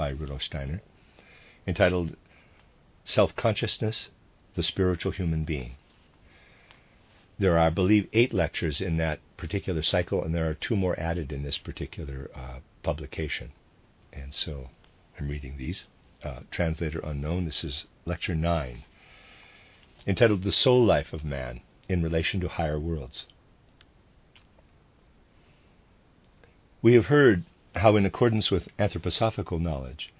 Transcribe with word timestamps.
by 0.00 0.08
Rudolf 0.08 0.42
Steiner, 0.42 0.80
entitled 1.66 2.16
Self 3.04 3.36
Consciousness, 3.36 4.08
the 4.54 4.62
Spiritual 4.62 5.12
Human 5.12 5.44
Being. 5.44 5.74
There 7.38 7.58
are, 7.58 7.66
I 7.66 7.68
believe, 7.68 8.08
eight 8.14 8.32
lectures 8.32 8.80
in 8.80 8.96
that 8.96 9.20
particular 9.36 9.82
cycle, 9.82 10.24
and 10.24 10.34
there 10.34 10.48
are 10.48 10.54
two 10.54 10.74
more 10.74 10.98
added 10.98 11.32
in 11.32 11.42
this 11.42 11.58
particular 11.58 12.30
uh, 12.34 12.60
publication. 12.82 13.52
And 14.10 14.32
so 14.32 14.70
I'm 15.18 15.28
reading 15.28 15.58
these. 15.58 15.84
Uh, 16.24 16.40
translator 16.50 17.00
unknown. 17.00 17.44
This 17.44 17.62
is 17.62 17.84
lecture 18.06 18.34
nine, 18.34 18.84
entitled 20.06 20.44
The 20.44 20.52
Soul 20.52 20.82
Life 20.82 21.12
of 21.12 21.26
Man 21.26 21.60
in 21.90 22.02
Relation 22.02 22.40
to 22.40 22.48
Higher 22.48 22.80
Worlds. 22.80 23.26
We 26.80 26.94
have 26.94 27.06
heard 27.06 27.44
how, 27.76 27.96
in 27.96 28.04
accordance 28.04 28.50
with 28.50 28.68
anthroposophical 28.78 29.60
knowledge, 29.60 30.12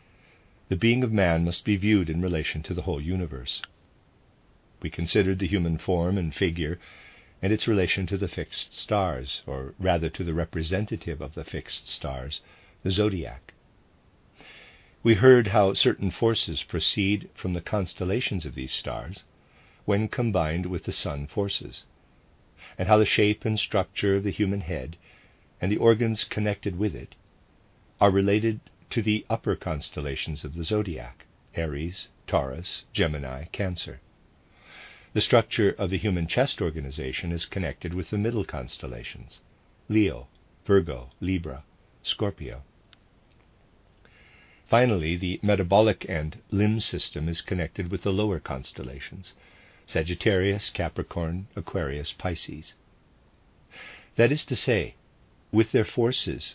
the 0.68 0.76
being 0.76 1.02
of 1.02 1.12
man 1.12 1.44
must 1.44 1.64
be 1.64 1.76
viewed 1.76 2.08
in 2.08 2.22
relation 2.22 2.62
to 2.62 2.72
the 2.72 2.82
whole 2.82 3.00
universe. 3.00 3.60
We 4.80 4.88
considered 4.88 5.40
the 5.40 5.48
human 5.48 5.76
form 5.76 6.16
and 6.16 6.34
figure 6.34 6.78
and 7.42 7.52
its 7.52 7.66
relation 7.66 8.06
to 8.06 8.16
the 8.16 8.28
fixed 8.28 8.76
stars, 8.76 9.42
or 9.46 9.74
rather 9.78 10.08
to 10.10 10.22
the 10.22 10.34
representative 10.34 11.20
of 11.20 11.34
the 11.34 11.44
fixed 11.44 11.88
stars, 11.88 12.40
the 12.82 12.90
zodiac. 12.90 13.52
We 15.02 15.14
heard 15.14 15.48
how 15.48 15.74
certain 15.74 16.10
forces 16.10 16.62
proceed 16.62 17.30
from 17.34 17.54
the 17.54 17.60
constellations 17.60 18.46
of 18.46 18.54
these 18.54 18.72
stars 18.72 19.24
when 19.86 20.06
combined 20.08 20.66
with 20.66 20.84
the 20.84 20.92
sun 20.92 21.26
forces, 21.26 21.84
and 22.78 22.86
how 22.86 22.98
the 22.98 23.06
shape 23.06 23.44
and 23.44 23.58
structure 23.58 24.16
of 24.16 24.22
the 24.22 24.30
human 24.30 24.60
head 24.60 24.96
and 25.60 25.72
the 25.72 25.78
organs 25.78 26.24
connected 26.24 26.78
with 26.78 26.94
it 26.94 27.16
are 28.00 28.10
related 28.10 28.60
to 28.88 29.02
the 29.02 29.26
upper 29.28 29.54
constellations 29.54 30.44
of 30.44 30.54
the 30.54 30.64
zodiac 30.64 31.26
Aries, 31.54 32.08
Taurus, 32.26 32.84
Gemini, 32.92 33.44
Cancer. 33.46 34.00
The 35.12 35.20
structure 35.20 35.70
of 35.70 35.90
the 35.90 35.98
human 35.98 36.26
chest 36.26 36.62
organization 36.62 37.32
is 37.32 37.44
connected 37.44 37.92
with 37.92 38.10
the 38.10 38.18
middle 38.18 38.44
constellations 38.44 39.40
Leo, 39.88 40.28
Virgo, 40.64 41.10
Libra, 41.20 41.64
Scorpio. 42.02 42.62
Finally, 44.68 45.16
the 45.16 45.40
metabolic 45.42 46.06
and 46.08 46.38
limb 46.50 46.78
system 46.78 47.28
is 47.28 47.40
connected 47.40 47.90
with 47.90 48.02
the 48.02 48.12
lower 48.12 48.38
constellations 48.38 49.34
Sagittarius, 49.86 50.70
Capricorn, 50.70 51.48
Aquarius, 51.56 52.12
Pisces. 52.12 52.74
That 54.14 54.30
is 54.30 54.44
to 54.44 54.54
say, 54.54 54.94
with 55.50 55.72
their 55.72 55.84
forces 55.84 56.54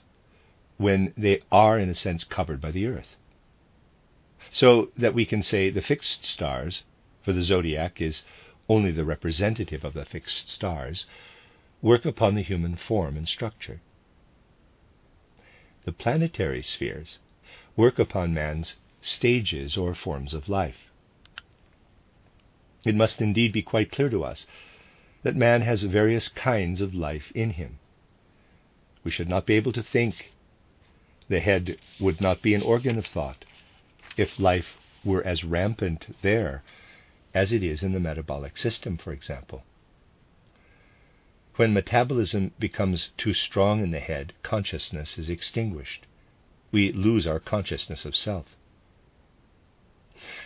when 0.78 1.14
they 1.18 1.42
are, 1.52 1.80
in 1.80 1.90
a 1.90 1.96
sense, 1.96 2.24
covered 2.24 2.60
by 2.60 2.72
the 2.72 2.86
earth. 2.86 3.16
So 4.52 4.92
that 4.98 5.14
we 5.14 5.26
can 5.26 5.42
say 5.42 5.70
the 5.70 5.82
fixed 5.82 6.26
stars, 6.26 6.84
for 7.24 7.34
the 7.34 7.42
zodiac 7.42 8.02
is 8.02 8.24
only 8.68 8.92
the 8.92 9.06
representative 9.06 9.84
of 9.84 9.94
the 9.94 10.06
fixed 10.06 10.50
stars, 10.50 11.06
work 11.82 12.06
upon 12.06 12.36
the 12.36 12.42
human 12.42 12.76
form 12.76 13.16
and 13.16 13.28
structure. 13.28 13.82
The 15.86 15.92
planetary 15.92 16.64
spheres 16.64 17.20
work 17.76 18.00
upon 18.00 18.34
man's 18.34 18.76
stages 19.02 19.78
or 19.78 19.94
forms 19.94 20.34
of 20.34 20.50
life. 20.50 20.90
It 22.86 22.96
must 22.96 23.22
indeed 23.22 23.52
be 23.52 23.62
quite 23.62 23.92
clear 23.92 24.10
to 24.10 24.24
us 24.24 24.48
that 25.24 25.36
man 25.36 25.62
has 25.62 25.84
various 25.84 26.28
kinds 26.28 26.82
of 26.82 26.94
life 26.94 27.32
in 27.34 27.52
him. 27.52 27.80
We 29.04 29.12
should 29.12 29.30
not 29.30 29.46
be 29.46 29.56
able 29.56 29.74
to 29.74 29.84
think. 29.84 30.34
The 31.28 31.40
head 31.40 31.78
would 32.00 32.22
not 32.22 32.42
be 32.42 32.54
an 32.54 32.62
organ 32.62 32.98
of 32.98 33.08
thought 33.08 33.46
if 34.16 34.40
life 34.40 34.78
were 35.04 35.26
as 35.26 35.44
rampant 35.44 36.16
there 36.22 36.64
as 37.34 37.52
it 37.52 37.64
is 37.64 37.82
in 37.84 37.94
the 37.94 38.00
metabolic 38.00 38.58
system, 38.58 38.98
for 38.98 39.12
example. 39.12 39.64
When 41.56 41.74
metabolism 41.74 42.52
becomes 42.60 43.12
too 43.18 43.34
strong 43.34 43.82
in 43.82 43.92
the 43.92 44.00
head, 44.00 44.34
consciousness 44.44 45.18
is 45.18 45.30
extinguished 45.30 46.06
we 46.76 46.92
lose 46.92 47.26
our 47.26 47.40
consciousness 47.40 48.04
of 48.04 48.18
self. 48.18 48.54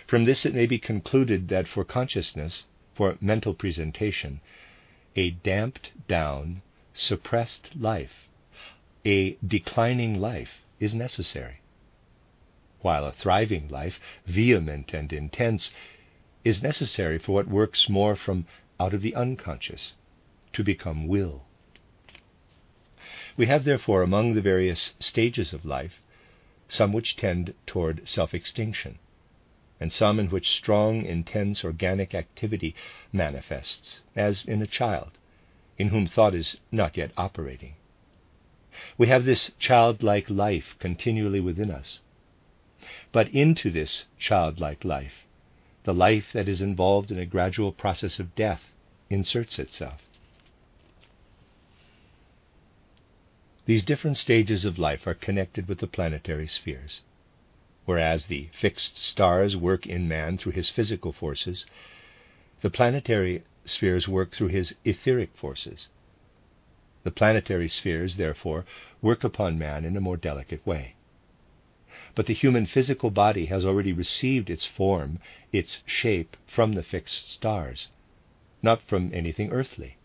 From 0.06 0.26
this, 0.26 0.46
it 0.46 0.54
may 0.54 0.68
be 0.68 0.78
concluded 0.78 1.48
that 1.48 1.68
for 1.68 1.84
consciousness, 1.84 2.66
for 2.94 3.18
mental 3.20 3.56
presentation, 3.56 4.40
a 5.16 5.32
damped 5.32 5.90
down, 6.08 6.62
suppressed 6.94 7.76
life, 7.76 8.28
a 9.04 9.38
declining 9.46 10.22
life, 10.22 10.62
is 10.80 10.96
necessary, 10.96 11.62
while 12.82 13.06
a 13.06 13.12
thriving 13.12 13.68
life, 13.68 14.00
vehement 14.26 14.94
and 14.94 15.12
intense, 15.12 15.74
is 16.44 16.64
necessary 16.64 17.20
for 17.20 17.34
what 17.34 17.48
works 17.48 17.90
more 17.90 18.16
from 18.16 18.46
out 18.80 18.94
of 18.94 19.02
the 19.02 19.16
unconscious 19.16 19.94
to 20.54 20.64
become 20.64 21.08
will. 21.08 21.44
We 23.36 23.48
have, 23.48 23.64
therefore, 23.64 24.02
among 24.02 24.34
the 24.34 24.42
various 24.42 24.94
stages 25.00 25.54
of 25.54 25.66
life, 25.66 26.02
some 26.68 26.94
which 26.94 27.16
tend 27.16 27.54
toward 27.66 28.08
self 28.08 28.34
extinction, 28.34 29.00
and 29.80 29.92
some 29.92 30.20
in 30.20 30.30
which 30.30 30.50
strong, 30.50 31.06
intense 31.06 31.64
organic 31.64 32.14
activity 32.14 32.76
manifests, 33.12 34.02
as 34.16 34.46
in 34.46 34.62
a 34.62 34.68
child, 34.68 35.18
in 35.78 35.90
whom 35.90 36.06
thought 36.08 36.36
is 36.36 36.58
not 36.72 36.98
yet 36.98 37.12
operating. 37.18 37.76
We 38.98 39.08
have 39.08 39.26
this 39.26 39.52
childlike 39.60 40.30
life 40.30 40.76
continually 40.80 41.40
within 41.40 41.70
us. 41.70 42.00
But 43.12 43.28
into 43.30 43.70
this 43.70 44.06
childlike 44.18 44.86
life, 44.86 45.26
the 45.84 45.94
life 45.94 46.32
that 46.34 46.48
is 46.48 46.62
involved 46.62 47.12
in 47.12 47.20
a 47.20 47.26
gradual 47.26 47.72
process 47.72 48.20
of 48.20 48.36
death 48.36 48.72
inserts 49.10 49.60
itself. 49.60 50.02
These 53.66 53.84
different 53.84 54.18
stages 54.18 54.66
of 54.66 54.80
life 54.80 55.06
are 55.06 55.14
connected 55.14 55.68
with 55.68 55.80
the 55.80 55.88
planetary 55.88 56.48
spheres. 56.48 57.02
Whereas 57.86 58.26
the 58.28 58.50
fixed 58.52 58.98
stars 58.98 59.56
work 59.56 59.86
in 59.86 60.08
man 60.08 60.38
through 60.38 60.54
his 60.54 60.70
physical 60.70 61.12
forces, 61.12 61.66
the 62.62 62.70
planetary 62.70 63.44
spheres 63.66 64.08
work 64.08 64.34
through 64.34 64.48
his 64.48 64.76
etheric 64.86 65.36
forces. 65.36 65.88
The 67.04 67.12
planetary 67.12 67.70
spheres, 67.70 68.18
therefore, 68.18 68.66
work 69.02 69.24
upon 69.24 69.58
man 69.58 69.86
in 69.86 69.96
a 69.96 70.02
more 70.02 70.18
delicate 70.18 70.66
way. 70.68 70.96
But 72.14 72.26
the 72.26 72.34
human 72.34 72.66
physical 72.66 73.10
body 73.10 73.46
has 73.46 73.64
already 73.64 73.94
received 73.94 74.50
its 74.50 74.66
form, 74.66 75.20
its 75.54 75.82
shape, 75.86 76.36
from 76.46 76.74
the 76.74 76.84
fixed 76.84 77.32
stars, 77.32 77.88
not 78.62 78.82
from 78.82 79.14
anything 79.14 79.50
earthly, 79.50 79.96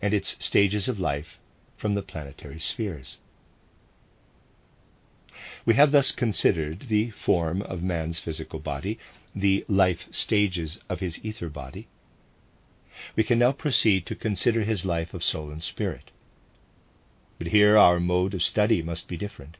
and 0.00 0.14
its 0.14 0.36
stages 0.38 0.86
of 0.88 1.00
life 1.00 1.38
from 1.76 1.94
the 1.94 2.02
planetary 2.02 2.60
spheres. 2.60 3.18
We 5.64 5.74
have 5.74 5.90
thus 5.90 6.12
considered 6.12 6.82
the 6.88 7.10
form 7.10 7.62
of 7.62 7.82
man's 7.82 8.20
physical 8.20 8.60
body, 8.60 8.98
the 9.34 9.64
life 9.68 10.06
stages 10.12 10.78
of 10.88 11.00
his 11.00 11.18
ether 11.24 11.48
body. 11.48 11.88
We 13.14 13.24
can 13.24 13.38
now 13.38 13.52
proceed 13.52 14.06
to 14.06 14.14
consider 14.14 14.62
his 14.62 14.84
life 14.84 15.14
of 15.14 15.24
soul 15.24 15.50
and 15.50 15.62
spirit. 15.62 16.10
But 17.38 17.48
here 17.48 17.76
our 17.76 18.00
mode 18.00 18.34
of 18.34 18.42
study 18.42 18.82
must 18.82 19.08
be 19.08 19.16
different. 19.16 19.56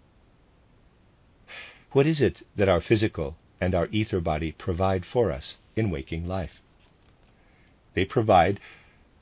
What 1.92 2.06
is 2.06 2.20
it 2.20 2.46
that 2.56 2.68
our 2.68 2.80
physical 2.80 3.36
and 3.60 3.74
our 3.74 3.88
ether 3.92 4.20
body 4.20 4.52
provide 4.52 5.04
for 5.04 5.30
us 5.30 5.56
in 5.74 5.90
waking 5.90 6.26
life? 6.26 6.60
They 7.94 8.04
provide 8.04 8.60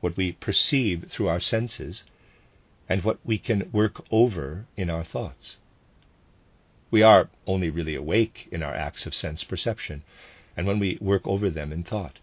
what 0.01 0.17
we 0.17 0.33
perceive 0.33 1.07
through 1.11 1.29
our 1.29 1.41
senses 1.41 2.05
and 2.89 3.03
what 3.03 3.19
we 3.25 3.39
can 3.39 3.71
work 3.73 4.05
over 4.11 4.67
in 4.77 4.91
our 4.91 5.05
thoughts. 5.05 5.57
We 6.91 7.03
are 7.03 7.31
only 7.47 7.71
really 7.71 7.95
awake 7.95 8.49
in 8.53 8.63
our 8.63 8.75
acts 8.75 9.07
of 9.07 9.15
sense 9.15 9.43
perception, 9.43 10.03
and 10.57 10.67
when 10.67 10.79
we 10.79 10.99
work 11.01 11.27
over 11.27 11.51
them 11.51 11.73
in 11.73 11.83
thought. 11.83 12.19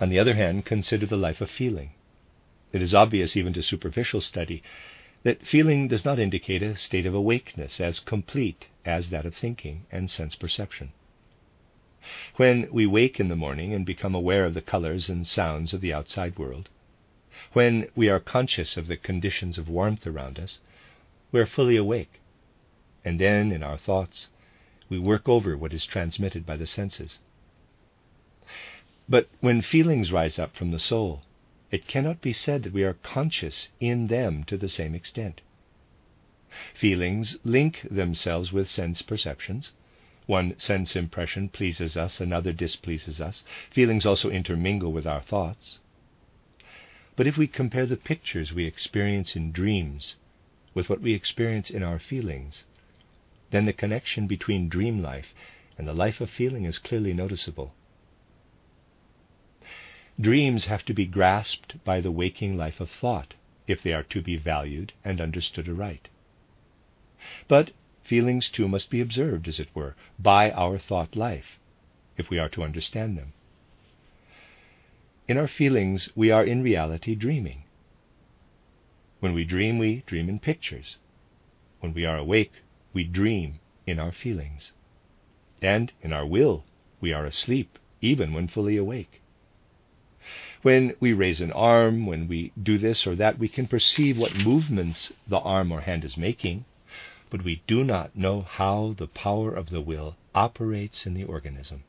On 0.00 0.08
the 0.08 0.18
other 0.18 0.34
hand, 0.34 0.64
consider 0.64 1.06
the 1.06 1.16
life 1.16 1.40
of 1.40 1.50
feeling. 1.50 1.92
It 2.72 2.82
is 2.82 2.94
obvious, 2.94 3.36
even 3.36 3.52
to 3.52 3.62
superficial 3.62 4.20
study, 4.20 4.62
that 5.22 5.46
feeling 5.46 5.88
does 5.88 6.04
not 6.04 6.18
indicate 6.18 6.62
a 6.62 6.76
state 6.76 7.06
of 7.06 7.14
awakeness 7.14 7.80
as 7.80 8.00
complete 8.00 8.66
as 8.84 9.10
that 9.10 9.24
of 9.24 9.34
thinking 9.34 9.86
and 9.92 10.10
sense 10.10 10.34
perception. 10.34 10.92
When 12.36 12.68
we 12.70 12.84
wake 12.84 13.18
in 13.18 13.28
the 13.28 13.36
morning 13.36 13.72
and 13.72 13.86
become 13.86 14.14
aware 14.14 14.44
of 14.44 14.54
the 14.54 14.60
colors 14.60 15.08
and 15.08 15.26
sounds 15.26 15.72
of 15.72 15.80
the 15.80 15.94
outside 15.94 16.38
world, 16.38 16.68
when 17.52 17.88
we 17.94 18.08
are 18.08 18.20
conscious 18.20 18.76
of 18.76 18.88
the 18.88 18.96
conditions 18.96 19.56
of 19.56 19.68
warmth 19.68 20.06
around 20.06 20.38
us, 20.38 20.58
we 21.32 21.40
are 21.40 21.46
fully 21.46 21.76
awake. 21.76 22.20
And 23.04 23.18
then, 23.20 23.52
in 23.52 23.62
our 23.62 23.78
thoughts, 23.78 24.28
we 24.88 24.98
work 24.98 25.28
over 25.28 25.56
what 25.56 25.72
is 25.72 25.86
transmitted 25.86 26.44
by 26.44 26.56
the 26.56 26.66
senses. 26.66 27.20
But 29.06 29.28
when 29.40 29.60
feelings 29.60 30.10
rise 30.10 30.38
up 30.38 30.56
from 30.56 30.70
the 30.70 30.80
soul, 30.80 31.20
it 31.70 31.86
cannot 31.86 32.22
be 32.22 32.32
said 32.32 32.62
that 32.62 32.72
we 32.72 32.84
are 32.84 32.94
conscious 32.94 33.68
in 33.78 34.06
them 34.06 34.44
to 34.44 34.56
the 34.56 34.68
same 34.68 34.94
extent. 34.94 35.42
Feelings 36.72 37.36
link 37.44 37.86
themselves 37.90 38.50
with 38.50 38.70
sense 38.70 39.02
perceptions. 39.02 39.72
One 40.24 40.58
sense 40.58 40.96
impression 40.96 41.50
pleases 41.50 41.98
us, 41.98 42.18
another 42.18 42.54
displeases 42.54 43.20
us. 43.20 43.44
Feelings 43.70 44.06
also 44.06 44.30
intermingle 44.30 44.90
with 44.90 45.06
our 45.06 45.20
thoughts. 45.20 45.80
But 47.14 47.26
if 47.26 47.36
we 47.36 47.46
compare 47.46 47.84
the 47.84 47.98
pictures 47.98 48.54
we 48.54 48.64
experience 48.64 49.36
in 49.36 49.52
dreams 49.52 50.14
with 50.72 50.88
what 50.88 51.02
we 51.02 51.12
experience 51.12 51.68
in 51.68 51.82
our 51.82 51.98
feelings, 51.98 52.64
then 53.50 53.66
the 53.66 53.74
connection 53.74 54.26
between 54.26 54.70
dream 54.70 55.02
life 55.02 55.34
and 55.76 55.86
the 55.86 55.92
life 55.92 56.22
of 56.22 56.30
feeling 56.30 56.64
is 56.64 56.78
clearly 56.78 57.12
noticeable. 57.12 57.74
Dreams 60.20 60.66
have 60.66 60.84
to 60.84 60.94
be 60.94 61.06
grasped 61.06 61.82
by 61.82 62.00
the 62.00 62.12
waking 62.12 62.56
life 62.56 62.80
of 62.80 62.88
thought 62.88 63.34
if 63.66 63.82
they 63.82 63.92
are 63.92 64.04
to 64.04 64.22
be 64.22 64.36
valued 64.36 64.92
and 65.04 65.20
understood 65.20 65.68
aright. 65.68 66.08
But 67.48 67.72
feelings 68.04 68.48
too 68.48 68.68
must 68.68 68.90
be 68.90 69.00
observed, 69.00 69.48
as 69.48 69.58
it 69.58 69.74
were, 69.74 69.96
by 70.18 70.52
our 70.52 70.78
thought 70.78 71.16
life 71.16 71.58
if 72.16 72.30
we 72.30 72.38
are 72.38 72.48
to 72.50 72.62
understand 72.62 73.18
them. 73.18 73.32
In 75.26 75.36
our 75.36 75.48
feelings, 75.48 76.08
we 76.14 76.30
are 76.30 76.44
in 76.44 76.62
reality 76.62 77.16
dreaming. 77.16 77.64
When 79.18 79.32
we 79.32 79.44
dream, 79.44 79.78
we 79.78 80.04
dream 80.06 80.28
in 80.28 80.38
pictures. 80.38 80.96
When 81.80 81.92
we 81.92 82.04
are 82.04 82.18
awake, 82.18 82.52
we 82.92 83.02
dream 83.02 83.58
in 83.84 83.98
our 83.98 84.12
feelings. 84.12 84.72
And 85.60 85.90
in 86.02 86.12
our 86.12 86.26
will, 86.26 86.64
we 87.00 87.12
are 87.12 87.26
asleep, 87.26 87.80
even 88.00 88.32
when 88.32 88.46
fully 88.46 88.76
awake. 88.76 89.22
When 90.62 90.94
we 91.00 91.12
raise 91.12 91.40
an 91.40 91.52
arm, 91.52 92.06
when 92.06 92.28
we 92.28 92.52
do 92.60 92.78
this 92.78 93.06
or 93.06 93.14
that, 93.16 93.38
we 93.38 93.48
can 93.48 93.66
perceive 93.66 94.16
what 94.16 94.34
movements 94.34 95.12
the 95.28 95.38
arm 95.38 95.70
or 95.70 95.82
hand 95.82 96.04
is 96.04 96.16
making, 96.16 96.64
but 97.28 97.42
we 97.44 97.62
do 97.66 97.84
not 97.84 98.16
know 98.16 98.42
how 98.42 98.94
the 98.96 99.06
power 99.06 99.54
of 99.54 99.68
the 99.68 99.80
will 99.80 100.16
operates 100.34 101.06
in 101.06 101.14
the 101.14 101.24
organism. 101.24 101.82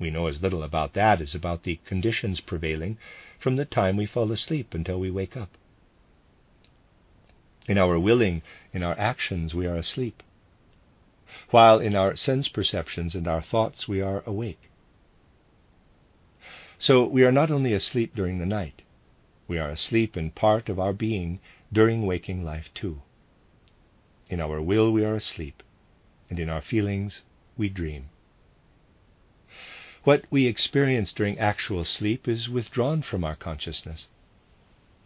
We 0.00 0.10
know 0.10 0.26
as 0.26 0.42
little 0.42 0.64
about 0.64 0.94
that 0.94 1.20
as 1.20 1.34
about 1.34 1.62
the 1.62 1.78
conditions 1.84 2.40
prevailing 2.40 2.98
from 3.38 3.56
the 3.56 3.64
time 3.64 3.96
we 3.96 4.06
fall 4.06 4.32
asleep 4.32 4.74
until 4.74 4.98
we 4.98 5.10
wake 5.10 5.36
up. 5.36 5.50
In 7.68 7.78
our 7.78 7.98
willing, 7.98 8.42
in 8.72 8.82
our 8.82 8.98
actions, 8.98 9.54
we 9.54 9.66
are 9.66 9.76
asleep, 9.76 10.22
while 11.50 11.78
in 11.78 11.94
our 11.94 12.16
sense 12.16 12.48
perceptions 12.48 13.14
and 13.14 13.28
our 13.28 13.40
thoughts 13.40 13.86
we 13.86 14.00
are 14.00 14.22
awake. 14.26 14.68
So 16.78 17.04
we 17.06 17.24
are 17.24 17.32
not 17.32 17.50
only 17.50 17.72
asleep 17.72 18.14
during 18.14 18.38
the 18.38 18.46
night, 18.46 18.82
we 19.46 19.58
are 19.58 19.70
asleep 19.70 20.16
in 20.16 20.30
part 20.30 20.68
of 20.68 20.80
our 20.80 20.92
being 20.92 21.40
during 21.72 22.06
waking 22.06 22.44
life 22.44 22.72
too. 22.74 23.02
In 24.28 24.40
our 24.40 24.60
will 24.60 24.92
we 24.92 25.04
are 25.04 25.14
asleep, 25.14 25.62
and 26.28 26.40
in 26.40 26.48
our 26.48 26.62
feelings 26.62 27.22
we 27.56 27.68
dream. 27.68 28.08
What 30.02 30.24
we 30.30 30.46
experience 30.46 31.12
during 31.12 31.38
actual 31.38 31.84
sleep 31.84 32.26
is 32.26 32.48
withdrawn 32.48 33.02
from 33.02 33.24
our 33.24 33.36
consciousness. 33.36 34.08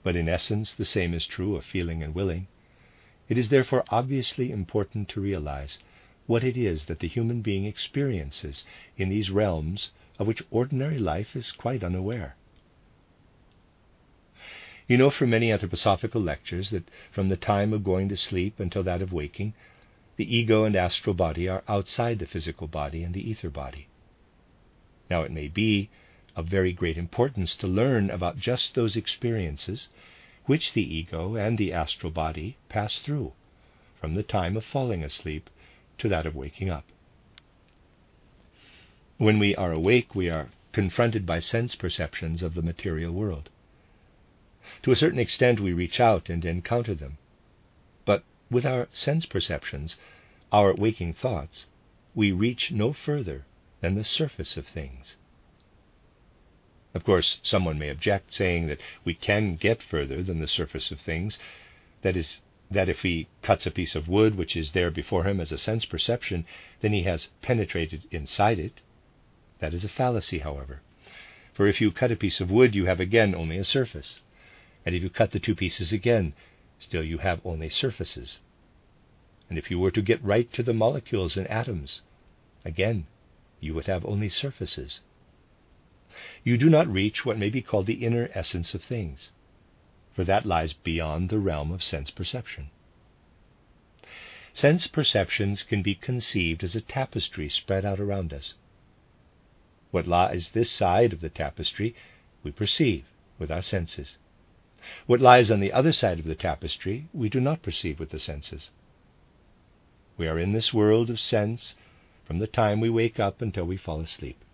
But 0.02 0.16
in 0.16 0.28
essence, 0.28 0.74
the 0.74 0.84
same 0.84 1.14
is 1.14 1.26
true 1.26 1.54
of 1.56 1.64
feeling 1.64 2.02
and 2.02 2.14
willing. 2.14 2.46
It 3.28 3.36
is 3.36 3.50
therefore 3.50 3.84
obviously 3.90 4.50
important 4.50 5.08
to 5.10 5.20
realize 5.20 5.78
what 6.26 6.44
it 6.44 6.56
is 6.56 6.86
that 6.86 7.00
the 7.00 7.08
human 7.08 7.42
being 7.42 7.64
experiences 7.64 8.64
in 8.96 9.08
these 9.08 9.30
realms 9.30 9.90
of 10.18 10.26
which 10.26 10.42
ordinary 10.50 10.98
life 10.98 11.36
is 11.36 11.52
quite 11.52 11.84
unaware. 11.84 12.36
You 14.88 14.96
know 14.96 15.10
from 15.10 15.30
many 15.30 15.48
anthroposophical 15.48 16.24
lectures 16.24 16.70
that 16.70 16.88
from 17.12 17.28
the 17.28 17.36
time 17.36 17.72
of 17.72 17.84
going 17.84 18.08
to 18.08 18.16
sleep 18.16 18.58
until 18.58 18.82
that 18.84 19.02
of 19.02 19.12
waking, 19.12 19.52
the 20.16 20.36
ego 20.36 20.64
and 20.64 20.74
astral 20.74 21.14
body 21.14 21.46
are 21.48 21.62
outside 21.68 22.18
the 22.18 22.26
physical 22.26 22.66
body 22.66 23.02
and 23.04 23.14
the 23.14 23.30
ether 23.30 23.50
body. 23.50 23.88
Now, 25.10 25.22
it 25.22 25.30
may 25.30 25.48
be 25.48 25.90
of 26.34 26.46
very 26.46 26.72
great 26.72 26.96
importance 26.96 27.54
to 27.56 27.66
learn 27.66 28.10
about 28.10 28.38
just 28.38 28.74
those 28.74 28.96
experiences 28.96 29.88
which 30.46 30.72
the 30.72 30.82
ego 30.82 31.36
and 31.36 31.58
the 31.58 31.72
astral 31.72 32.10
body 32.10 32.56
pass 32.68 33.00
through 33.00 33.32
from 34.00 34.14
the 34.14 34.22
time 34.22 34.56
of 34.56 34.64
falling 34.64 35.04
asleep 35.04 35.50
to 35.98 36.08
that 36.08 36.26
of 36.26 36.34
waking 36.34 36.70
up. 36.70 36.84
When 39.20 39.40
we 39.40 39.56
are 39.56 39.72
awake, 39.72 40.14
we 40.14 40.30
are 40.30 40.50
confronted 40.70 41.26
by 41.26 41.40
sense 41.40 41.74
perceptions 41.74 42.40
of 42.40 42.54
the 42.54 42.62
material 42.62 43.12
world. 43.12 43.50
To 44.84 44.92
a 44.92 44.96
certain 44.96 45.18
extent, 45.18 45.58
we 45.58 45.72
reach 45.72 45.98
out 45.98 46.30
and 46.30 46.44
encounter 46.44 46.94
them. 46.94 47.18
But 48.04 48.22
with 48.48 48.64
our 48.64 48.86
sense 48.92 49.26
perceptions, 49.26 49.96
our 50.52 50.72
waking 50.72 51.14
thoughts, 51.14 51.66
we 52.14 52.30
reach 52.30 52.70
no 52.70 52.92
further 52.92 53.44
than 53.80 53.96
the 53.96 54.04
surface 54.04 54.56
of 54.56 54.68
things. 54.68 55.16
Of 56.94 57.02
course, 57.02 57.40
someone 57.42 57.76
may 57.76 57.88
object, 57.88 58.32
saying 58.32 58.68
that 58.68 58.80
we 59.04 59.14
can 59.14 59.56
get 59.56 59.82
further 59.82 60.22
than 60.22 60.38
the 60.38 60.46
surface 60.46 60.92
of 60.92 61.00
things. 61.00 61.40
That 62.02 62.16
is, 62.16 62.40
that 62.70 62.88
if 62.88 63.02
he 63.02 63.26
cuts 63.42 63.66
a 63.66 63.72
piece 63.72 63.96
of 63.96 64.06
wood 64.06 64.36
which 64.36 64.56
is 64.56 64.70
there 64.70 64.92
before 64.92 65.24
him 65.24 65.40
as 65.40 65.50
a 65.50 65.58
sense 65.58 65.84
perception, 65.84 66.46
then 66.82 66.92
he 66.92 67.02
has 67.02 67.30
penetrated 67.42 68.04
inside 68.12 68.60
it 68.60 68.80
that 69.60 69.74
is 69.74 69.84
a 69.84 69.88
fallacy, 69.88 70.38
however. 70.38 70.80
For 71.52 71.66
if 71.66 71.80
you 71.80 71.90
cut 71.90 72.12
a 72.12 72.16
piece 72.16 72.40
of 72.40 72.50
wood, 72.50 72.74
you 72.74 72.86
have 72.86 73.00
again 73.00 73.34
only 73.34 73.58
a 73.58 73.64
surface. 73.64 74.20
And 74.86 74.94
if 74.94 75.02
you 75.02 75.10
cut 75.10 75.32
the 75.32 75.40
two 75.40 75.54
pieces 75.54 75.92
again, 75.92 76.34
still 76.78 77.02
you 77.02 77.18
have 77.18 77.40
only 77.44 77.68
surfaces. 77.68 78.40
And 79.48 79.58
if 79.58 79.70
you 79.70 79.78
were 79.78 79.90
to 79.90 80.02
get 80.02 80.22
right 80.22 80.52
to 80.52 80.62
the 80.62 80.72
molecules 80.72 81.36
and 81.36 81.48
atoms, 81.48 82.02
again 82.64 83.06
you 83.60 83.74
would 83.74 83.86
have 83.86 84.04
only 84.04 84.28
surfaces. 84.28 85.00
You 86.44 86.56
do 86.56 86.70
not 86.70 86.86
reach 86.86 87.24
what 87.24 87.38
may 87.38 87.50
be 87.50 87.62
called 87.62 87.86
the 87.86 88.04
inner 88.04 88.30
essence 88.34 88.74
of 88.74 88.82
things, 88.82 89.32
for 90.14 90.24
that 90.24 90.46
lies 90.46 90.72
beyond 90.72 91.28
the 91.28 91.38
realm 91.38 91.72
of 91.72 91.82
sense 91.82 92.10
perception. 92.10 92.70
Sense 94.52 94.86
perceptions 94.86 95.62
can 95.62 95.82
be 95.82 95.94
conceived 95.94 96.64
as 96.64 96.74
a 96.74 96.80
tapestry 96.80 97.48
spread 97.48 97.84
out 97.84 98.00
around 98.00 98.32
us. 98.32 98.54
What 99.90 100.06
lies 100.06 100.50
this 100.50 100.70
side 100.70 101.12
of 101.12 101.20
the 101.20 101.28
tapestry 101.28 101.94
we 102.42 102.52
perceive 102.52 103.04
with 103.38 103.50
our 103.50 103.62
senses. 103.62 104.18
What 105.06 105.20
lies 105.20 105.50
on 105.50 105.60
the 105.60 105.72
other 105.72 105.92
side 105.92 106.18
of 106.18 106.24
the 106.24 106.34
tapestry 106.34 107.08
we 107.12 107.28
do 107.28 107.40
not 107.40 107.62
perceive 107.62 107.98
with 107.98 108.10
the 108.10 108.18
senses. 108.18 108.70
We 110.16 110.26
are 110.28 110.38
in 110.38 110.52
this 110.52 110.74
world 110.74 111.10
of 111.10 111.20
sense 111.20 111.74
from 112.24 112.38
the 112.38 112.46
time 112.46 112.80
we 112.80 112.90
wake 112.90 113.18
up 113.18 113.40
until 113.40 113.64
we 113.64 113.76
fall 113.76 114.00
asleep. 114.00 114.44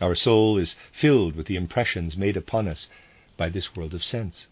Our 0.00 0.14
soul 0.14 0.58
is 0.58 0.76
filled 0.92 1.36
with 1.36 1.46
the 1.46 1.56
impressions 1.56 2.16
made 2.16 2.36
upon 2.36 2.68
us 2.68 2.88
by 3.36 3.48
this 3.48 3.76
world 3.76 3.94
of 3.94 4.04
sense. 4.04 4.46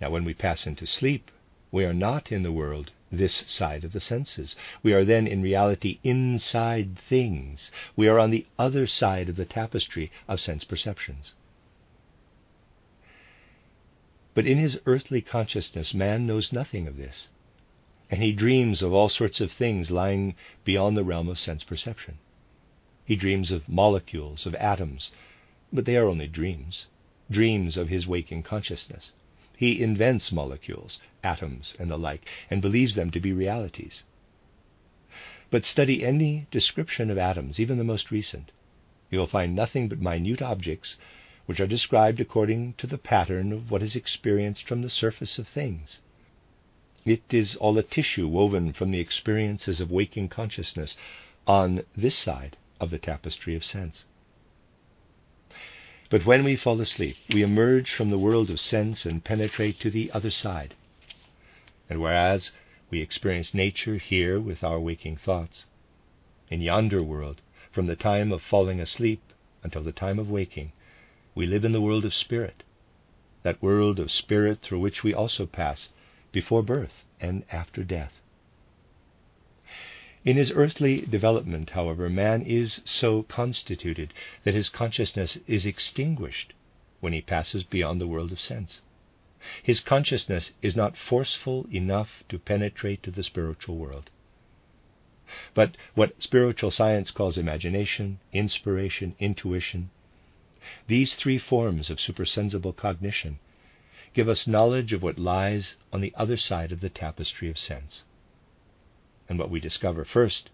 Now, 0.00 0.10
when 0.10 0.24
we 0.24 0.34
pass 0.34 0.66
into 0.66 0.86
sleep, 0.86 1.30
we 1.72 1.84
are 1.84 1.94
not 1.94 2.32
in 2.32 2.42
the 2.42 2.52
world 2.52 2.90
this 3.12 3.44
side 3.46 3.84
of 3.84 3.92
the 3.92 4.00
senses. 4.00 4.56
We 4.82 4.92
are 4.92 5.04
then 5.04 5.26
in 5.26 5.42
reality 5.42 5.98
inside 6.04 6.98
things. 6.98 7.70
We 7.96 8.08
are 8.08 8.18
on 8.18 8.30
the 8.30 8.46
other 8.58 8.86
side 8.86 9.28
of 9.28 9.36
the 9.36 9.44
tapestry 9.44 10.10
of 10.28 10.40
sense 10.40 10.64
perceptions. 10.64 11.34
But 14.32 14.46
in 14.46 14.58
his 14.58 14.80
earthly 14.86 15.20
consciousness, 15.20 15.92
man 15.92 16.26
knows 16.26 16.52
nothing 16.52 16.86
of 16.86 16.96
this, 16.96 17.30
and 18.08 18.22
he 18.22 18.32
dreams 18.32 18.80
of 18.80 18.92
all 18.92 19.08
sorts 19.08 19.40
of 19.40 19.50
things 19.50 19.90
lying 19.90 20.36
beyond 20.64 20.96
the 20.96 21.04
realm 21.04 21.28
of 21.28 21.38
sense 21.38 21.64
perception. 21.64 22.18
He 23.04 23.16
dreams 23.16 23.50
of 23.50 23.68
molecules, 23.68 24.46
of 24.46 24.54
atoms, 24.54 25.10
but 25.72 25.84
they 25.84 25.96
are 25.96 26.06
only 26.06 26.28
dreams, 26.28 26.86
dreams 27.28 27.76
of 27.76 27.88
his 27.88 28.06
waking 28.06 28.44
consciousness. 28.44 29.12
He 29.60 29.82
invents 29.82 30.32
molecules, 30.32 30.98
atoms, 31.22 31.76
and 31.78 31.90
the 31.90 31.98
like, 31.98 32.26
and 32.48 32.62
believes 32.62 32.94
them 32.94 33.10
to 33.10 33.20
be 33.20 33.30
realities. 33.30 34.04
But 35.50 35.66
study 35.66 36.02
any 36.02 36.46
description 36.50 37.10
of 37.10 37.18
atoms, 37.18 37.60
even 37.60 37.76
the 37.76 37.84
most 37.84 38.10
recent. 38.10 38.52
You 39.10 39.18
will 39.18 39.26
find 39.26 39.54
nothing 39.54 39.86
but 39.90 40.00
minute 40.00 40.40
objects 40.40 40.96
which 41.44 41.60
are 41.60 41.66
described 41.66 42.20
according 42.20 42.72
to 42.78 42.86
the 42.86 42.96
pattern 42.96 43.52
of 43.52 43.70
what 43.70 43.82
is 43.82 43.94
experienced 43.94 44.66
from 44.66 44.80
the 44.80 44.88
surface 44.88 45.38
of 45.38 45.46
things. 45.46 46.00
It 47.04 47.24
is 47.28 47.54
all 47.56 47.76
a 47.76 47.82
tissue 47.82 48.28
woven 48.28 48.72
from 48.72 48.92
the 48.92 49.00
experiences 49.00 49.78
of 49.78 49.90
waking 49.90 50.30
consciousness 50.30 50.96
on 51.46 51.84
this 51.94 52.14
side 52.14 52.56
of 52.80 52.88
the 52.88 52.98
tapestry 52.98 53.54
of 53.54 53.66
sense. 53.66 54.06
But 56.10 56.26
when 56.26 56.42
we 56.42 56.56
fall 56.56 56.80
asleep, 56.80 57.16
we 57.32 57.42
emerge 57.42 57.92
from 57.92 58.10
the 58.10 58.18
world 58.18 58.50
of 58.50 58.58
sense 58.58 59.06
and 59.06 59.22
penetrate 59.22 59.78
to 59.78 59.90
the 59.90 60.10
other 60.10 60.32
side. 60.32 60.74
And 61.88 62.00
whereas 62.00 62.50
we 62.90 63.00
experience 63.00 63.54
nature 63.54 63.96
here 63.96 64.40
with 64.40 64.64
our 64.64 64.80
waking 64.80 65.18
thoughts, 65.18 65.66
in 66.50 66.62
yonder 66.62 67.00
world, 67.00 67.40
from 67.70 67.86
the 67.86 67.94
time 67.94 68.32
of 68.32 68.42
falling 68.42 68.80
asleep 68.80 69.22
until 69.62 69.84
the 69.84 69.92
time 69.92 70.18
of 70.18 70.28
waking, 70.28 70.72
we 71.36 71.46
live 71.46 71.64
in 71.64 71.70
the 71.70 71.80
world 71.80 72.04
of 72.04 72.12
spirit, 72.12 72.64
that 73.44 73.62
world 73.62 74.00
of 74.00 74.10
spirit 74.10 74.62
through 74.62 74.80
which 74.80 75.04
we 75.04 75.14
also 75.14 75.46
pass 75.46 75.90
before 76.32 76.64
birth 76.64 77.04
and 77.20 77.44
after 77.52 77.84
death. 77.84 78.19
In 80.22 80.36
his 80.36 80.52
earthly 80.52 81.00
development, 81.00 81.70
however, 81.70 82.10
man 82.10 82.42
is 82.42 82.82
so 82.84 83.22
constituted 83.22 84.12
that 84.44 84.52
his 84.52 84.68
consciousness 84.68 85.38
is 85.46 85.64
extinguished 85.64 86.52
when 87.00 87.14
he 87.14 87.22
passes 87.22 87.64
beyond 87.64 88.02
the 88.02 88.06
world 88.06 88.30
of 88.30 88.38
sense. 88.38 88.82
His 89.62 89.80
consciousness 89.80 90.52
is 90.60 90.76
not 90.76 90.98
forceful 90.98 91.66
enough 91.72 92.22
to 92.28 92.38
penetrate 92.38 93.02
to 93.04 93.10
the 93.10 93.22
spiritual 93.22 93.78
world. 93.78 94.10
But 95.54 95.78
what 95.94 96.22
spiritual 96.22 96.70
science 96.70 97.10
calls 97.10 97.38
imagination, 97.38 98.18
inspiration, 98.30 99.16
intuition, 99.18 99.88
these 100.86 101.14
three 101.14 101.38
forms 101.38 101.88
of 101.88 101.98
supersensible 101.98 102.74
cognition 102.74 103.38
give 104.12 104.28
us 104.28 104.46
knowledge 104.46 104.92
of 104.92 105.02
what 105.02 105.18
lies 105.18 105.76
on 105.94 106.02
the 106.02 106.12
other 106.14 106.36
side 106.36 106.72
of 106.72 106.82
the 106.82 106.90
tapestry 106.90 107.48
of 107.48 107.56
sense. 107.56 108.04
And 109.30 109.38
what 109.38 109.48
we 109.48 109.60
discover 109.60 110.04
first 110.04 110.50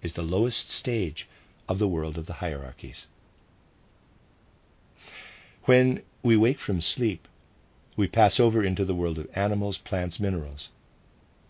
is 0.00 0.12
the 0.12 0.22
lowest 0.22 0.70
stage 0.70 1.28
of 1.68 1.80
the 1.80 1.88
world 1.88 2.16
of 2.16 2.26
the 2.26 2.34
hierarchies. 2.34 3.08
When 5.64 6.02
we 6.22 6.36
wake 6.36 6.60
from 6.60 6.80
sleep, 6.80 7.26
we 7.96 8.06
pass 8.06 8.38
over 8.38 8.62
into 8.62 8.84
the 8.84 8.94
world 8.94 9.18
of 9.18 9.28
animals, 9.34 9.78
plants, 9.78 10.20
minerals, 10.20 10.68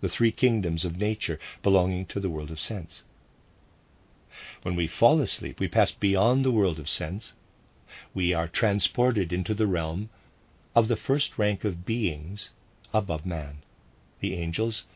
the 0.00 0.08
three 0.08 0.32
kingdoms 0.32 0.86
of 0.86 0.96
nature 0.96 1.38
belonging 1.62 2.06
to 2.06 2.18
the 2.20 2.30
world 2.30 2.50
of 2.50 2.58
sense. 2.58 3.02
When 4.62 4.76
we 4.76 4.86
fall 4.86 5.20
asleep, 5.20 5.60
we 5.60 5.68
pass 5.68 5.90
beyond 5.90 6.42
the 6.42 6.50
world 6.50 6.78
of 6.78 6.88
sense. 6.88 7.34
We 8.14 8.32
are 8.32 8.48
transported 8.48 9.30
into 9.30 9.52
the 9.52 9.66
realm 9.66 10.08
of 10.74 10.88
the 10.88 10.96
first 10.96 11.36
rank 11.36 11.64
of 11.64 11.84
beings 11.84 12.50
above 12.94 13.26
man, 13.26 13.58
the 14.20 14.34
angels. 14.34 14.86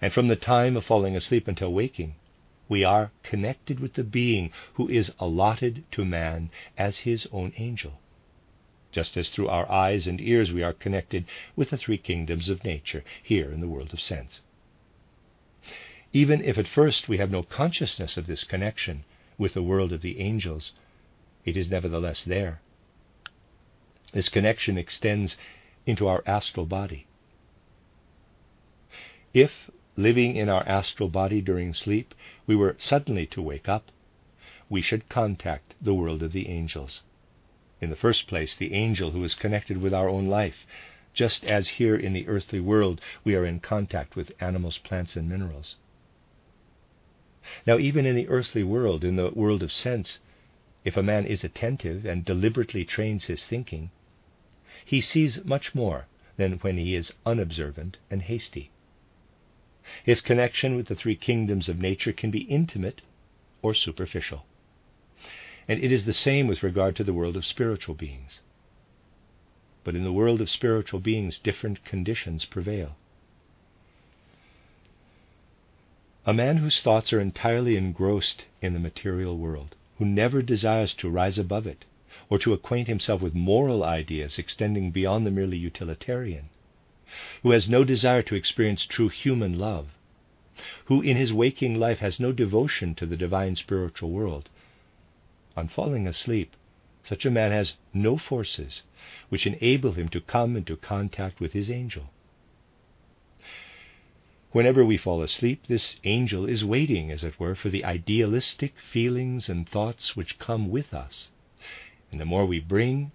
And 0.00 0.12
from 0.12 0.28
the 0.28 0.36
time 0.36 0.76
of 0.76 0.84
falling 0.84 1.16
asleep 1.16 1.48
until 1.48 1.72
waking, 1.72 2.14
we 2.68 2.84
are 2.84 3.10
connected 3.22 3.80
with 3.80 3.94
the 3.94 4.04
being 4.04 4.52
who 4.74 4.88
is 4.88 5.12
allotted 5.18 5.82
to 5.92 6.04
man 6.04 6.50
as 6.78 6.98
his 6.98 7.26
own 7.32 7.52
angel, 7.56 7.98
just 8.92 9.16
as 9.16 9.28
through 9.28 9.48
our 9.48 9.68
eyes 9.70 10.06
and 10.06 10.20
ears 10.20 10.52
we 10.52 10.62
are 10.62 10.72
connected 10.72 11.24
with 11.56 11.70
the 11.70 11.76
three 11.76 11.98
kingdoms 11.98 12.48
of 12.48 12.62
nature 12.62 13.02
here 13.22 13.50
in 13.50 13.60
the 13.60 13.68
world 13.68 13.92
of 13.92 14.00
sense. 14.00 14.40
Even 16.12 16.44
if 16.44 16.56
at 16.58 16.68
first 16.68 17.08
we 17.08 17.18
have 17.18 17.30
no 17.30 17.42
consciousness 17.42 18.16
of 18.16 18.26
this 18.26 18.44
connection 18.44 19.04
with 19.36 19.54
the 19.54 19.62
world 19.62 19.92
of 19.92 20.02
the 20.02 20.20
angels, 20.20 20.72
it 21.44 21.56
is 21.56 21.70
nevertheless 21.70 22.22
there 22.22 22.60
this 24.12 24.28
connection 24.28 24.78
extends 24.78 25.36
into 25.86 26.06
our 26.06 26.22
astral 26.26 26.66
body. 26.66 27.06
If, 29.34 29.70
living 29.96 30.36
in 30.36 30.50
our 30.50 30.62
astral 30.68 31.08
body 31.08 31.40
during 31.40 31.72
sleep, 31.72 32.14
we 32.46 32.54
were 32.54 32.76
suddenly 32.78 33.24
to 33.28 33.40
wake 33.40 33.66
up, 33.66 33.90
we 34.68 34.82
should 34.82 35.08
contact 35.08 35.74
the 35.80 35.94
world 35.94 36.22
of 36.22 36.32
the 36.32 36.50
angels. 36.50 37.00
In 37.80 37.88
the 37.88 37.96
first 37.96 38.26
place, 38.26 38.54
the 38.54 38.74
angel 38.74 39.12
who 39.12 39.24
is 39.24 39.34
connected 39.34 39.78
with 39.78 39.94
our 39.94 40.06
own 40.06 40.26
life, 40.26 40.66
just 41.14 41.46
as 41.46 41.80
here 41.80 41.96
in 41.96 42.12
the 42.12 42.28
earthly 42.28 42.60
world 42.60 43.00
we 43.24 43.34
are 43.34 43.46
in 43.46 43.58
contact 43.58 44.16
with 44.16 44.34
animals, 44.38 44.76
plants, 44.76 45.16
and 45.16 45.30
minerals. 45.30 45.76
Now, 47.66 47.78
even 47.78 48.04
in 48.04 48.16
the 48.16 48.28
earthly 48.28 48.62
world, 48.62 49.02
in 49.02 49.16
the 49.16 49.30
world 49.30 49.62
of 49.62 49.72
sense, 49.72 50.18
if 50.84 50.94
a 50.94 51.02
man 51.02 51.24
is 51.24 51.42
attentive 51.42 52.04
and 52.04 52.22
deliberately 52.22 52.84
trains 52.84 53.24
his 53.24 53.46
thinking, 53.46 53.92
he 54.84 55.00
sees 55.00 55.42
much 55.42 55.74
more 55.74 56.06
than 56.36 56.58
when 56.58 56.76
he 56.76 56.94
is 56.94 57.14
unobservant 57.24 57.96
and 58.10 58.20
hasty. 58.20 58.70
His 60.04 60.20
connection 60.20 60.76
with 60.76 60.86
the 60.86 60.94
three 60.94 61.16
kingdoms 61.16 61.68
of 61.68 61.80
nature 61.80 62.12
can 62.12 62.30
be 62.30 62.42
intimate 62.42 63.02
or 63.62 63.74
superficial. 63.74 64.46
And 65.66 65.82
it 65.82 65.90
is 65.90 66.04
the 66.04 66.12
same 66.12 66.46
with 66.46 66.62
regard 66.62 66.94
to 66.96 67.04
the 67.04 67.12
world 67.12 67.36
of 67.36 67.44
spiritual 67.44 67.96
beings. 67.96 68.42
But 69.82 69.96
in 69.96 70.04
the 70.04 70.12
world 70.12 70.40
of 70.40 70.48
spiritual 70.48 71.00
beings, 71.00 71.36
different 71.36 71.84
conditions 71.84 72.44
prevail. 72.44 72.96
A 76.24 76.32
man 76.32 76.58
whose 76.58 76.80
thoughts 76.80 77.12
are 77.12 77.20
entirely 77.20 77.76
engrossed 77.76 78.44
in 78.60 78.74
the 78.74 78.78
material 78.78 79.36
world, 79.36 79.74
who 79.98 80.04
never 80.04 80.42
desires 80.42 80.94
to 80.94 81.10
rise 81.10 81.38
above 81.38 81.66
it, 81.66 81.84
or 82.30 82.38
to 82.38 82.52
acquaint 82.52 82.86
himself 82.86 83.20
with 83.20 83.34
moral 83.34 83.82
ideas 83.82 84.38
extending 84.38 84.92
beyond 84.92 85.26
the 85.26 85.32
merely 85.32 85.56
utilitarian, 85.56 86.50
who 87.42 87.50
has 87.50 87.68
no 87.68 87.84
desire 87.84 88.22
to 88.22 88.34
experience 88.34 88.86
true 88.86 89.08
human 89.08 89.58
love, 89.58 89.88
who 90.86 91.02
in 91.02 91.16
his 91.16 91.32
waking 91.32 91.78
life 91.78 91.98
has 91.98 92.18
no 92.20 92.32
devotion 92.32 92.94
to 92.94 93.06
the 93.06 93.16
divine 93.16 93.56
spiritual 93.56 94.10
world. 94.10 94.48
On 95.56 95.68
falling 95.68 96.06
asleep, 96.06 96.56
such 97.02 97.26
a 97.26 97.30
man 97.30 97.52
has 97.52 97.74
no 97.92 98.16
forces 98.16 98.82
which 99.28 99.46
enable 99.46 99.92
him 99.92 100.08
to 100.08 100.20
come 100.20 100.56
into 100.56 100.76
contact 100.76 101.40
with 101.40 101.52
his 101.52 101.70
angel. 101.70 102.10
Whenever 104.52 104.84
we 104.84 104.96
fall 104.96 105.22
asleep, 105.22 105.66
this 105.66 105.96
angel 106.04 106.46
is 106.46 106.64
waiting, 106.64 107.10
as 107.10 107.24
it 107.24 107.40
were, 107.40 107.54
for 107.54 107.68
the 107.70 107.84
idealistic 107.84 108.74
feelings 108.78 109.48
and 109.48 109.68
thoughts 109.68 110.14
which 110.14 110.38
come 110.38 110.70
with 110.70 110.92
us 110.92 111.30
and 112.12 112.20
the 112.20 112.26
more 112.26 112.44
we 112.44 112.60
bring, 112.60 113.10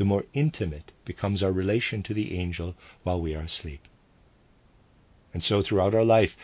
the 0.00 0.04
more 0.06 0.24
intimate 0.32 0.92
becomes 1.04 1.42
our 1.42 1.52
relation 1.52 2.02
to 2.02 2.14
the 2.14 2.34
angel 2.34 2.74
while 3.02 3.20
we 3.20 3.34
are 3.34 3.42
asleep. 3.42 3.86
And 5.34 5.44
so 5.44 5.60
throughout 5.60 5.94
our 5.94 6.06
life, 6.06 6.38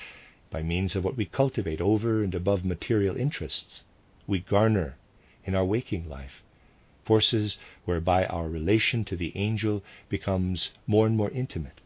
by 0.51 0.63
means 0.63 0.95
of 0.95 1.03
what 1.03 1.17
we 1.17 1.25
cultivate 1.25 1.81
over 1.81 2.23
and 2.23 2.35
above 2.35 2.67
material 2.67 3.17
interests, 3.17 3.83
we 4.27 4.41
garner 4.41 4.99
in 5.47 5.55
our 5.55 5.65
waking 5.65 6.07
life 6.07 6.43
forces 7.03 7.57
whereby 7.87 8.27
our 8.27 8.47
relation 8.47 9.07
to 9.07 9.17
the 9.17 9.35
angel 9.35 9.83
becomes 10.11 10.73
more 10.87 11.07
and 11.07 11.17
more 11.17 11.31
intimate. 11.31 11.81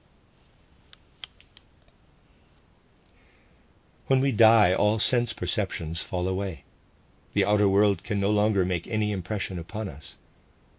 When 4.09 4.21
we 4.21 4.33
die, 4.33 4.75
all 4.75 4.99
sense 4.99 5.33
perceptions 5.33 6.03
fall 6.03 6.27
away. 6.27 6.65
The 7.33 7.45
outer 7.45 7.69
world 7.69 8.03
can 8.03 8.19
no 8.19 8.31
longer 8.33 8.65
make 8.65 8.89
any 8.89 9.13
impression 9.13 9.57
upon 9.57 9.89
us, 9.89 10.17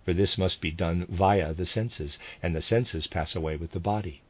for 0.04 0.14
this 0.14 0.38
must 0.38 0.62
be 0.62 0.72
done 0.72 1.06
via 1.08 1.54
the 1.54 1.66
senses, 1.66 2.18
and 2.42 2.56
the 2.56 2.62
senses 2.62 3.08
pass 3.08 3.36
away 3.36 3.56
with 3.56 3.72
the 3.72 3.80
body. 3.80 4.22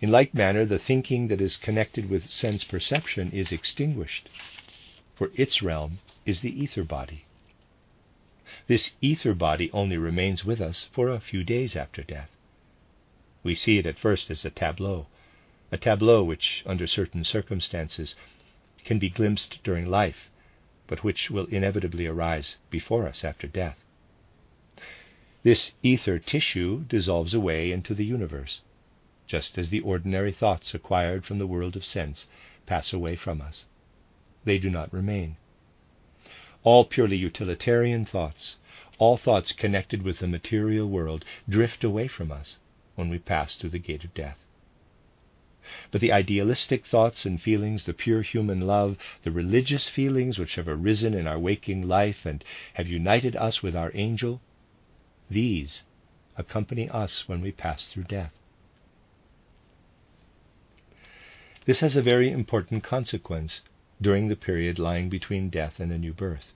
In 0.00 0.10
like 0.10 0.34
manner, 0.34 0.64
the 0.64 0.78
thinking 0.78 1.28
that 1.28 1.40
is 1.40 1.56
connected 1.56 2.08
with 2.08 2.30
sense 2.30 2.64
perception 2.64 3.30
is 3.30 3.52
extinguished, 3.52 4.28
for 5.14 5.30
its 5.36 5.62
realm 5.62 5.98
is 6.24 6.40
the 6.40 6.62
ether 6.62 6.82
body. 6.82 7.24
This 8.66 8.92
ether 9.00 9.34
body 9.34 9.70
only 9.72 9.96
remains 9.96 10.44
with 10.44 10.60
us 10.60 10.88
for 10.92 11.08
a 11.10 11.20
few 11.20 11.44
days 11.44 11.76
after 11.76 12.02
death. 12.02 12.30
We 13.42 13.54
see 13.54 13.78
it 13.78 13.86
at 13.86 13.98
first 13.98 14.30
as 14.30 14.44
a 14.44 14.50
tableau, 14.50 15.06
a 15.70 15.78
tableau 15.78 16.22
which, 16.22 16.62
under 16.66 16.86
certain 16.86 17.24
circumstances, 17.24 18.14
can 18.84 18.98
be 18.98 19.10
glimpsed 19.10 19.58
during 19.62 19.86
life 19.86 20.28
but 20.92 21.02
which 21.02 21.30
will 21.30 21.46
inevitably 21.46 22.06
arise 22.06 22.56
before 22.68 23.08
us 23.08 23.24
after 23.24 23.46
death. 23.46 23.81
This 25.44 25.72
ether 25.82 26.20
tissue 26.20 26.84
dissolves 26.84 27.34
away 27.34 27.72
into 27.72 27.94
the 27.94 28.04
universe, 28.04 28.62
just 29.26 29.58
as 29.58 29.70
the 29.70 29.80
ordinary 29.80 30.30
thoughts 30.30 30.72
acquired 30.72 31.24
from 31.26 31.38
the 31.38 31.48
world 31.48 31.74
of 31.74 31.84
sense 31.84 32.28
pass 32.64 32.92
away 32.92 33.16
from 33.16 33.40
us. 33.40 33.64
They 34.44 34.58
do 34.58 34.70
not 34.70 34.92
remain. 34.92 35.34
All 36.62 36.84
purely 36.84 37.16
utilitarian 37.16 38.04
thoughts, 38.04 38.54
all 38.98 39.16
thoughts 39.16 39.50
connected 39.50 40.02
with 40.02 40.20
the 40.20 40.28
material 40.28 40.88
world, 40.88 41.24
drift 41.48 41.82
away 41.82 42.06
from 42.06 42.30
us 42.30 42.60
when 42.94 43.08
we 43.08 43.18
pass 43.18 43.56
through 43.56 43.70
the 43.70 43.80
gate 43.80 44.04
of 44.04 44.14
death. 44.14 44.38
But 45.90 46.00
the 46.00 46.12
idealistic 46.12 46.86
thoughts 46.86 47.26
and 47.26 47.42
feelings, 47.42 47.82
the 47.82 47.94
pure 47.94 48.22
human 48.22 48.60
love, 48.60 48.96
the 49.24 49.32
religious 49.32 49.88
feelings 49.88 50.38
which 50.38 50.54
have 50.54 50.68
arisen 50.68 51.14
in 51.14 51.26
our 51.26 51.38
waking 51.40 51.88
life 51.88 52.24
and 52.24 52.44
have 52.74 52.86
united 52.86 53.34
us 53.34 53.60
with 53.60 53.74
our 53.74 53.90
angel, 53.94 54.40
these 55.32 55.84
accompany 56.36 56.88
us 56.88 57.28
when 57.28 57.40
we 57.40 57.52
pass 57.52 57.86
through 57.86 58.04
death. 58.04 58.32
This 61.64 61.80
has 61.80 61.96
a 61.96 62.02
very 62.02 62.30
important 62.30 62.82
consequence 62.82 63.60
during 64.00 64.28
the 64.28 64.36
period 64.36 64.78
lying 64.78 65.08
between 65.08 65.48
death 65.48 65.78
and 65.78 65.92
a 65.92 65.98
new 65.98 66.12
birth. 66.12 66.52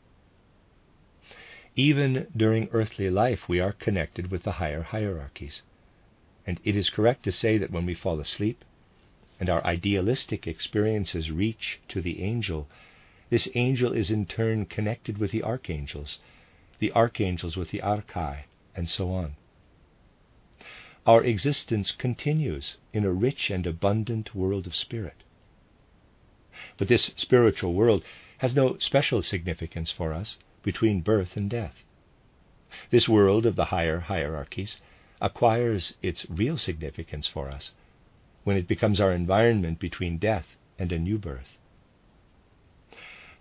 Even 1.76 2.26
during 2.36 2.68
earthly 2.72 3.10
life, 3.10 3.48
we 3.48 3.60
are 3.60 3.72
connected 3.72 4.30
with 4.30 4.42
the 4.42 4.52
higher 4.52 4.82
hierarchies. 4.82 5.62
And 6.46 6.60
it 6.64 6.74
is 6.74 6.90
correct 6.90 7.22
to 7.24 7.32
say 7.32 7.58
that 7.58 7.70
when 7.70 7.86
we 7.86 7.94
fall 7.94 8.18
asleep 8.18 8.64
and 9.38 9.50
our 9.50 9.64
idealistic 9.64 10.46
experiences 10.46 11.30
reach 11.30 11.78
to 11.88 12.00
the 12.00 12.22
angel, 12.22 12.66
this 13.30 13.48
angel 13.54 13.92
is 13.92 14.10
in 14.10 14.26
turn 14.26 14.64
connected 14.64 15.18
with 15.18 15.30
the 15.30 15.42
archangels, 15.42 16.18
the 16.78 16.92
archangels 16.92 17.56
with 17.56 17.70
the 17.70 17.80
archai, 17.80 18.44
and 18.76 18.88
so 18.88 19.10
on. 19.10 19.34
Our 21.06 21.24
existence 21.24 21.92
continues 21.92 22.76
in 22.92 23.04
a 23.04 23.12
rich 23.12 23.50
and 23.50 23.66
abundant 23.66 24.34
world 24.34 24.66
of 24.66 24.76
spirit. 24.76 25.22
But 26.76 26.88
this 26.88 27.12
spiritual 27.16 27.74
world 27.74 28.04
has 28.38 28.54
no 28.54 28.76
special 28.78 29.22
significance 29.22 29.90
for 29.90 30.12
us 30.12 30.38
between 30.62 31.00
birth 31.00 31.36
and 31.36 31.48
death. 31.48 31.84
This 32.90 33.08
world 33.08 33.46
of 33.46 33.56
the 33.56 33.66
higher 33.66 34.00
hierarchies 34.00 34.80
acquires 35.20 35.94
its 36.02 36.26
real 36.28 36.58
significance 36.58 37.26
for 37.26 37.48
us 37.48 37.72
when 38.44 38.56
it 38.56 38.68
becomes 38.68 39.00
our 39.00 39.12
environment 39.12 39.78
between 39.78 40.18
death 40.18 40.56
and 40.78 40.92
a 40.92 40.98
new 40.98 41.18
birth. 41.18 41.56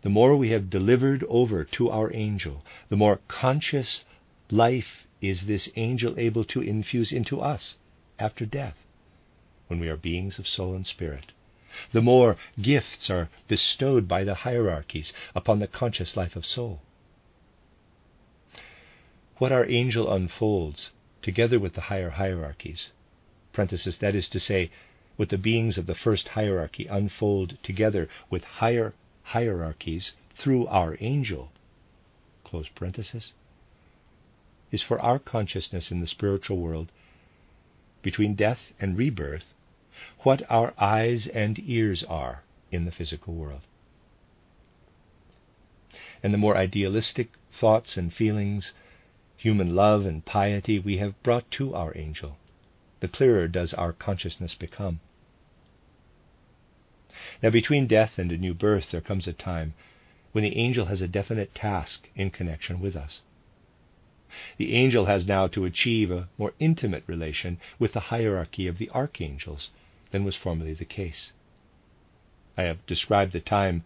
The 0.04 0.10
more 0.10 0.36
we 0.36 0.52
have 0.52 0.70
delivered 0.70 1.24
over 1.28 1.64
to 1.64 1.90
our 1.90 2.14
angel, 2.14 2.64
the 2.90 2.96
more 2.96 3.20
conscious 3.28 4.06
life 4.52 5.05
is 5.22 5.46
this 5.46 5.70
angel 5.76 6.18
able 6.18 6.44
to 6.44 6.62
infuse 6.62 7.12
into 7.12 7.42
us 7.42 7.78
after 8.20 8.46
death, 8.46 8.78
when 9.68 9.80
we 9.80 9.90
are 9.90 9.98
beings 9.98 10.40
of 10.40 10.48
soul 10.48 10.76
and 10.76 10.86
spirit. 10.86 11.32
The 11.92 12.02
more 12.02 12.38
gifts 12.62 13.10
are 13.10 13.30
bestowed 13.48 14.08
by 14.08 14.24
the 14.24 14.36
hierarchies 14.36 15.14
upon 15.34 15.60
the 15.60 15.68
conscious 15.68 16.16
life 16.16 16.36
of 16.36 16.46
soul 16.46 16.82
what 19.38 19.52
our 19.52 19.70
angel 19.70 20.12
unfolds 20.14 20.92
together 21.22 21.60
with 21.60 21.74
the 21.74 21.82
higher 21.82 22.12
hierarchies, 22.12 22.92
parenthesis, 23.52 23.98
that 23.98 24.16
is 24.16 24.30
to 24.30 24.40
say, 24.40 24.72
what 25.18 25.30
the 25.30 25.38
beings 25.38 25.78
of 25.78 25.86
the 25.88 25.96
first 25.96 26.30
hierarchy 26.30 26.86
unfold 26.88 27.58
together 27.64 28.08
with 28.30 28.44
higher 28.44 28.94
hierarchies 29.24 30.14
through 30.36 30.66
our 30.68 30.98
angel, 31.02 31.52
close 32.44 32.68
parenthesis, 32.70 33.34
is 34.72 34.82
for 34.82 35.00
our 35.00 35.20
consciousness 35.20 35.92
in 35.92 36.00
the 36.00 36.08
spiritual 36.08 36.58
world 36.58 36.92
between 38.02 38.36
death 38.36 38.72
and 38.80 38.98
rebirth 38.98 39.54
what 40.20 40.42
our 40.50 40.74
eyes 40.78 41.28
and 41.28 41.60
ears 41.60 42.04
are 42.04 42.44
in 42.72 42.86
the 42.86 42.92
physical 42.92 43.34
world. 43.34 43.62
And 46.22 46.34
the 46.34 46.38
more 46.38 46.58
idealistic 46.58 47.30
thoughts 47.52 47.98
and 47.98 48.14
feelings 48.14 48.74
human 49.38 49.76
love 49.76 50.06
and 50.06 50.26
piety 50.26 50.80
we 50.80 50.98
have 50.98 51.22
brought 51.24 51.50
to 51.52 51.74
our 51.76 51.96
angel, 51.98 52.38
the 53.00 53.08
clearer 53.08 53.48
does 53.48 53.74
our 53.74 53.94
consciousness 53.94 54.56
become. 54.56 55.00
Now, 57.42 57.50
between 57.50 57.88
death 57.88 58.18
and 58.18 58.32
a 58.32 58.38
new 58.38 58.54
birth, 58.54 58.92
there 58.92 59.02
comes 59.02 59.28
a 59.28 59.34
time 59.34 59.74
when 60.32 60.44
the 60.44 60.58
angel 60.58 60.88
has 60.88 61.02
a 61.02 61.08
definite 61.08 61.56
task 61.56 62.10
in 62.16 62.30
connection 62.30 62.80
with 62.80 62.96
us. 62.96 63.22
The 64.58 64.74
angel 64.74 65.06
has 65.06 65.28
now 65.28 65.46
to 65.50 65.66
achieve 65.66 66.10
a 66.10 66.28
more 66.40 66.56
intimate 66.58 67.04
relation 67.06 67.60
with 67.78 67.94
the 67.94 68.00
hierarchy 68.10 68.66
of 68.66 68.80
the 68.80 68.90
archangels 68.90 69.70
than 70.10 70.24
was 70.24 70.36
formerly 70.36 70.74
the 70.74 70.84
case. 70.84 71.32
I 72.58 72.64
have 72.64 72.84
described 72.88 73.34
the 73.34 73.40
time 73.40 73.86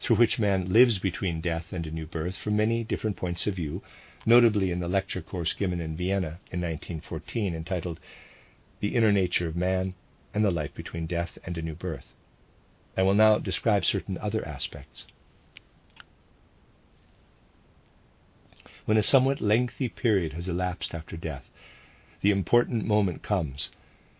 through 0.00 0.16
which 0.16 0.38
man 0.38 0.72
lives 0.72 0.98
between 0.98 1.42
death 1.42 1.74
and 1.74 1.86
a 1.86 1.90
new 1.90 2.06
birth 2.06 2.38
from 2.38 2.56
many 2.56 2.84
different 2.84 3.18
points 3.18 3.46
of 3.46 3.56
view, 3.56 3.82
notably 4.24 4.70
in 4.70 4.80
the 4.80 4.88
lecture 4.88 5.20
course 5.20 5.52
given 5.52 5.78
in 5.78 5.94
Vienna 5.94 6.40
in 6.50 6.62
1914 6.62 7.54
entitled 7.54 8.00
The 8.80 8.94
Inner 8.96 9.12
Nature 9.12 9.46
of 9.48 9.56
Man 9.56 9.92
and 10.32 10.42
the 10.42 10.50
Life 10.50 10.72
Between 10.72 11.06
Death 11.06 11.36
and 11.44 11.58
a 11.58 11.62
New 11.62 11.74
Birth. 11.74 12.14
I 12.96 13.02
will 13.02 13.12
now 13.12 13.36
describe 13.36 13.84
certain 13.84 14.16
other 14.16 14.42
aspects. 14.48 15.04
When 18.90 18.96
a 18.98 19.04
somewhat 19.04 19.40
lengthy 19.40 19.88
period 19.88 20.32
has 20.32 20.48
elapsed 20.48 20.96
after 20.96 21.16
death, 21.16 21.48
the 22.22 22.32
important 22.32 22.84
moment 22.84 23.22
comes 23.22 23.70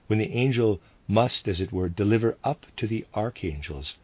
when 0.06 0.20
the 0.20 0.30
angel 0.30 0.80
must, 1.09 1.48
as 1.48 1.61
it 1.61 1.72
were, 1.72 1.88
deliver 1.88 2.38
up 2.44 2.66
to 2.76 2.87
the 2.87 3.04
archangels 3.12 3.96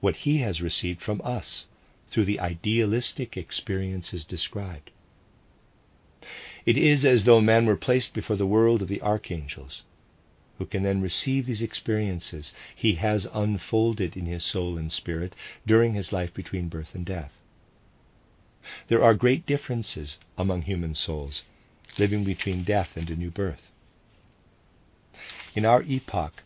what 0.00 0.16
he 0.24 0.38
has 0.38 0.62
received 0.62 1.02
from 1.02 1.20
us 1.22 1.66
through 2.10 2.24
the 2.24 2.40
idealistic 2.40 3.36
experiences 3.36 4.24
described. 4.24 4.90
It 6.64 6.78
is 6.78 7.04
as 7.04 7.24
though 7.24 7.42
man 7.42 7.66
were 7.66 7.76
placed 7.76 8.14
before 8.14 8.36
the 8.36 8.46
world 8.46 8.80
of 8.80 8.88
the 8.88 9.02
archangels, 9.02 9.82
who 10.56 10.64
can 10.64 10.84
then 10.84 11.02
receive 11.02 11.44
these 11.44 11.60
experiences 11.60 12.54
he 12.74 12.94
has 12.94 13.28
unfolded 13.34 14.16
in 14.16 14.24
his 14.24 14.42
soul 14.42 14.78
and 14.78 14.90
spirit 14.90 15.36
during 15.66 15.92
his 15.92 16.14
life 16.14 16.32
between 16.32 16.70
birth 16.70 16.94
and 16.94 17.04
death. 17.04 17.34
There 18.88 19.04
are 19.04 19.12
great 19.12 19.44
differences 19.44 20.18
among 20.38 20.62
human 20.62 20.94
souls 20.94 21.42
living 21.98 22.24
between 22.24 22.64
death 22.64 22.96
and 22.96 23.10
a 23.10 23.14
new 23.14 23.30
birth. 23.30 23.70
In 25.54 25.66
our 25.66 25.82
epoch, 25.82 26.42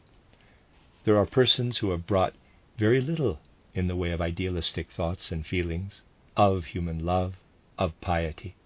there 1.04 1.16
are 1.16 1.24
persons 1.26 1.78
who 1.78 1.92
have 1.92 2.08
brought 2.08 2.34
very 2.76 3.00
little 3.00 3.38
in 3.72 3.86
the 3.86 3.94
way 3.94 4.10
of 4.10 4.20
idealistic 4.20 4.90
thoughts 4.90 5.30
and 5.30 5.46
feelings, 5.46 6.02
of 6.36 6.64
human 6.64 7.04
love, 7.06 7.36
of 7.78 7.94
piety 8.00 8.56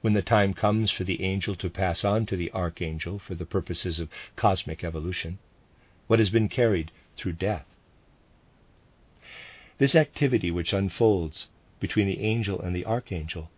when 0.00 0.12
the 0.12 0.20
time 0.20 0.52
comes 0.52 0.90
for 0.90 1.04
the 1.04 1.22
angel 1.22 1.54
to 1.54 1.70
pass 1.70 2.04
on 2.04 2.26
to 2.26 2.36
the 2.36 2.50
archangel 2.50 3.20
for 3.20 3.36
the 3.36 3.46
purposes 3.46 4.00
of 4.00 4.10
cosmic 4.34 4.82
evolution, 4.82 5.38
what 6.08 6.18
has 6.18 6.30
been 6.30 6.48
carried 6.48 6.90
through 7.16 7.34
death. 7.34 7.66
This 9.78 9.94
activity 9.94 10.50
which 10.50 10.72
unfolds 10.72 11.46
between 11.82 12.06
the 12.06 12.20
angel 12.20 12.60
and 12.60 12.76
the 12.76 12.84
archangel 12.84 13.50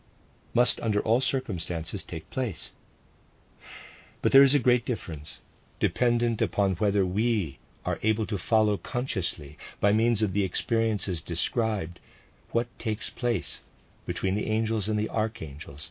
must, 0.55 0.81
under 0.81 1.01
all 1.01 1.21
circumstances, 1.21 2.03
take 2.03 2.31
place. 2.31 2.73
But 4.23 4.33
there 4.33 4.43
is 4.43 4.55
a 4.55 4.59
great 4.67 4.87
difference, 4.87 5.41
dependent 5.79 6.41
upon 6.41 6.77
whether 6.77 7.05
we 7.05 7.59
are 7.85 7.99
able 8.03 8.25
to 8.25 8.39
follow 8.39 8.79
consciously, 8.79 9.59
by 9.79 9.93
means 9.93 10.23
of 10.23 10.33
the 10.33 10.43
experiences 10.43 11.21
described, 11.21 12.01
what 12.51 12.67
takes 12.79 13.11
place 13.11 13.61
between 14.07 14.37
the 14.37 14.47
angels 14.47 14.89
and 14.89 14.99
the 14.99 15.11
archangels 15.11 15.91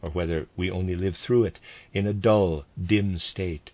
or 0.00 0.08
whether 0.08 0.46
we 0.56 0.70
only 0.70 0.96
live 0.96 1.18
through 1.18 1.44
it 1.44 1.58
in 1.92 2.06
a 2.06 2.14
dull, 2.14 2.64
dim 2.82 3.18
state, 3.18 3.70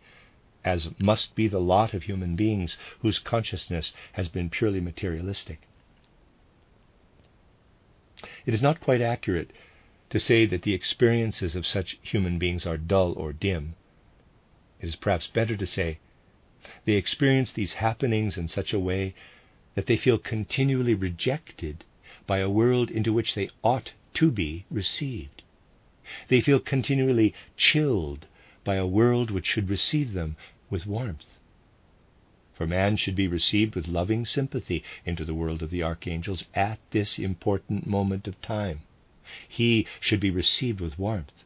as 0.64 0.88
must 0.98 1.36
be 1.36 1.46
the 1.46 1.60
lot 1.60 1.94
of 1.94 2.02
human 2.02 2.34
beings 2.34 2.76
whose 3.02 3.20
consciousness 3.20 3.92
has 4.14 4.28
been 4.28 4.50
purely 4.50 4.80
materialistic. 4.80 5.60
It 8.46 8.54
is 8.54 8.62
not 8.62 8.80
quite 8.80 9.02
accurate 9.02 9.50
to 10.08 10.18
say 10.18 10.46
that 10.46 10.62
the 10.62 10.72
experiences 10.72 11.54
of 11.54 11.66
such 11.66 11.98
human 12.00 12.38
beings 12.38 12.64
are 12.64 12.78
dull 12.78 13.12
or 13.12 13.34
dim. 13.34 13.74
It 14.80 14.88
is 14.88 14.96
perhaps 14.96 15.26
better 15.26 15.56
to 15.56 15.66
say 15.66 15.98
they 16.86 16.94
experience 16.94 17.52
these 17.52 17.74
happenings 17.74 18.38
in 18.38 18.48
such 18.48 18.72
a 18.72 18.78
way 18.78 19.14
that 19.74 19.86
they 19.86 19.98
feel 19.98 20.16
continually 20.16 20.94
rejected 20.94 21.84
by 22.26 22.38
a 22.38 22.48
world 22.48 22.90
into 22.90 23.12
which 23.12 23.34
they 23.34 23.50
ought 23.62 23.92
to 24.14 24.30
be 24.30 24.64
received. 24.70 25.42
They 26.28 26.40
feel 26.40 26.60
continually 26.60 27.34
chilled 27.58 28.26
by 28.64 28.76
a 28.76 28.86
world 28.86 29.30
which 29.30 29.46
should 29.46 29.68
receive 29.68 30.14
them 30.14 30.36
with 30.70 30.86
warmth. 30.86 31.26
For 32.54 32.66
man 32.66 32.96
should 32.96 33.16
be 33.16 33.26
received 33.26 33.74
with 33.74 33.88
loving 33.88 34.24
sympathy 34.24 34.84
into 35.04 35.24
the 35.24 35.34
world 35.34 35.62
of 35.62 35.70
the 35.70 35.82
archangels 35.82 36.44
at 36.54 36.78
this 36.92 37.18
important 37.18 37.86
moment 37.86 38.28
of 38.28 38.40
time. 38.40 38.82
He 39.48 39.86
should 39.98 40.20
be 40.20 40.30
received 40.30 40.80
with 40.80 40.98
warmth. 40.98 41.42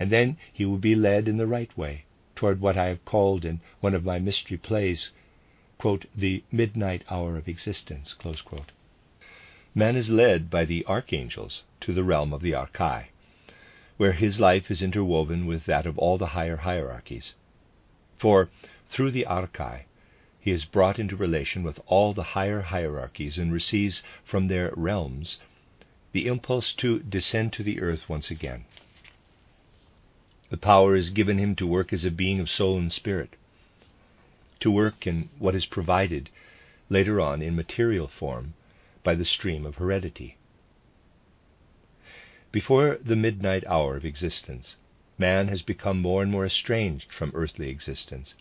And 0.00 0.10
then 0.10 0.36
he 0.52 0.64
will 0.64 0.78
be 0.78 0.96
led 0.96 1.28
in 1.28 1.36
the 1.36 1.46
right 1.46 1.76
way 1.78 2.04
toward 2.34 2.60
what 2.60 2.76
I 2.76 2.86
have 2.86 3.04
called 3.04 3.44
in 3.44 3.60
one 3.80 3.94
of 3.94 4.04
my 4.04 4.18
mystery 4.18 4.56
plays, 4.56 5.10
quote, 5.78 6.06
the 6.12 6.42
midnight 6.50 7.04
hour 7.08 7.36
of 7.36 7.46
existence, 7.46 8.16
Man 9.76 9.94
is 9.94 10.10
led 10.10 10.50
by 10.50 10.64
the 10.64 10.84
archangels 10.86 11.62
to 11.82 11.92
the 11.92 12.02
realm 12.02 12.32
of 12.32 12.42
the 12.42 12.52
Archai, 12.52 13.10
where 13.96 14.12
his 14.12 14.40
life 14.40 14.72
is 14.72 14.82
interwoven 14.82 15.46
with 15.46 15.66
that 15.66 15.86
of 15.86 15.96
all 15.98 16.18
the 16.18 16.34
higher 16.34 16.56
hierarchies. 16.56 17.34
For 18.18 18.50
through 18.92 19.10
the 19.10 19.24
archai, 19.26 19.84
he 20.38 20.50
is 20.50 20.66
brought 20.66 20.98
into 20.98 21.16
relation 21.16 21.62
with 21.62 21.80
all 21.86 22.12
the 22.12 22.34
higher 22.34 22.60
hierarchies 22.60 23.38
and 23.38 23.50
receives 23.50 24.02
from 24.22 24.48
their 24.48 24.70
realms 24.76 25.38
the 26.12 26.26
impulse 26.26 26.74
to 26.74 26.98
descend 26.98 27.54
to 27.54 27.62
the 27.62 27.80
earth 27.80 28.06
once 28.06 28.30
again. 28.30 28.66
The 30.50 30.58
power 30.58 30.94
is 30.94 31.08
given 31.08 31.38
him 31.38 31.56
to 31.56 31.66
work 31.66 31.90
as 31.90 32.04
a 32.04 32.10
being 32.10 32.38
of 32.38 32.50
soul 32.50 32.78
and 32.78 32.92
spirit, 32.92 33.30
to 34.60 34.70
work 34.70 35.06
in 35.06 35.30
what 35.38 35.54
is 35.54 35.64
provided 35.64 36.28
later 36.90 37.18
on 37.18 37.40
in 37.40 37.56
material 37.56 38.08
form 38.08 38.52
by 39.02 39.14
the 39.14 39.24
stream 39.24 39.64
of 39.64 39.76
heredity. 39.76 40.36
Before 42.50 42.98
the 43.02 43.16
midnight 43.16 43.64
hour 43.66 43.96
of 43.96 44.04
existence, 44.04 44.76
man 45.16 45.48
has 45.48 45.62
become 45.62 46.02
more 46.02 46.20
and 46.20 46.30
more 46.30 46.44
estranged 46.44 47.10
from 47.10 47.32
earthly 47.34 47.70
existence. 47.70 48.34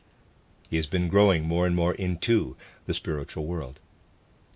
He 0.71 0.77
has 0.77 0.87
been 0.87 1.07
growing 1.07 1.47
more 1.47 1.67
and 1.67 1.75
more 1.75 1.93
into 1.93 2.57
the 2.87 2.95
spiritual 2.95 3.45
world, 3.45 3.79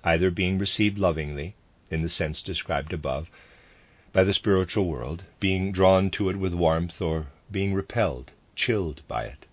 either 0.04 0.32
being 0.32 0.58
received 0.58 0.98
lovingly, 0.98 1.54
in 1.92 2.02
the 2.02 2.10
sense 2.10 2.42
described 2.42 2.92
above, 2.92 3.30
by 4.12 4.24
the 4.24 4.34
spiritual 4.34 4.88
world, 4.88 5.26
being 5.40 5.72
drawn 5.72 6.10
to 6.12 6.30
it 6.30 6.38
with 6.38 6.56
warmth, 6.56 7.00
or 7.00 7.28
being 7.52 7.74
repelled, 7.76 8.32
chilled 8.56 9.04
by 9.08 9.26
it. 9.26 9.46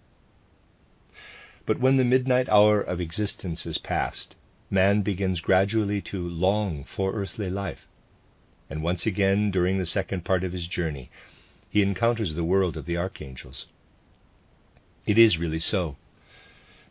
But 1.67 1.81
when 1.81 1.99
the 1.99 2.05
midnight 2.05 2.49
hour 2.49 2.81
of 2.81 3.01
existence 3.01 3.67
is 3.67 3.77
past, 3.77 4.37
man 4.71 5.03
begins 5.03 5.41
gradually 5.41 6.01
to 6.03 6.27
long 6.27 6.85
for 6.85 7.13
earthly 7.13 7.51
life 7.51 7.87
and 8.73 8.83
once 8.83 9.05
again, 9.05 9.51
during 9.51 9.77
the 9.77 9.85
second 9.85 10.25
part 10.25 10.43
of 10.43 10.55
his 10.55 10.67
journey, 10.67 11.11
he 11.69 11.83
encounters 11.83 12.35
the 12.35 12.43
world 12.43 12.75
of 12.75 12.87
the 12.87 12.97
archangels. 12.97 13.67
It 15.05 15.19
is 15.19 15.37
really 15.37 15.59
so. 15.59 15.97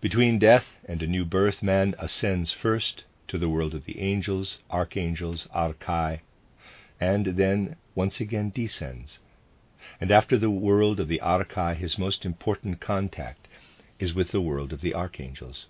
Between 0.01 0.39
death 0.39 0.77
and 0.85 1.03
a 1.03 1.07
new 1.07 1.23
birth, 1.23 1.61
man 1.61 1.93
ascends 1.99 2.51
first 2.51 3.03
to 3.27 3.37
the 3.37 3.47
world 3.47 3.75
of 3.75 3.85
the 3.85 3.99
angels, 3.99 4.57
archangels, 4.71 5.47
archai, 5.53 6.21
and 6.99 7.27
then 7.27 7.75
once 7.93 8.19
again 8.19 8.49
descends. 8.49 9.19
And 9.99 10.09
after 10.09 10.39
the 10.39 10.49
world 10.49 10.99
of 10.99 11.07
the 11.07 11.21
archai, 11.21 11.75
his 11.75 11.99
most 11.99 12.25
important 12.25 12.79
contact 12.79 13.47
is 13.99 14.15
with 14.15 14.31
the 14.31 14.41
world 14.41 14.73
of 14.73 14.81
the 14.81 14.95
archangels. 14.95 15.67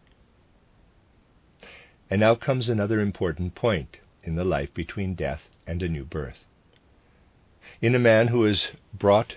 And 2.09 2.21
now 2.21 2.35
comes 2.35 2.69
another 2.69 3.01
important 3.01 3.53
point 3.53 3.97
in 4.23 4.35
the 4.35 4.45
life 4.45 4.73
between 4.73 5.13
death 5.13 5.49
and 5.67 5.83
a 5.83 5.89
new 5.89 6.05
birth. 6.05 6.45
In 7.81 7.95
a 7.95 7.99
man 7.99 8.29
who 8.29 8.43
has 8.43 8.69
brought 8.93 9.35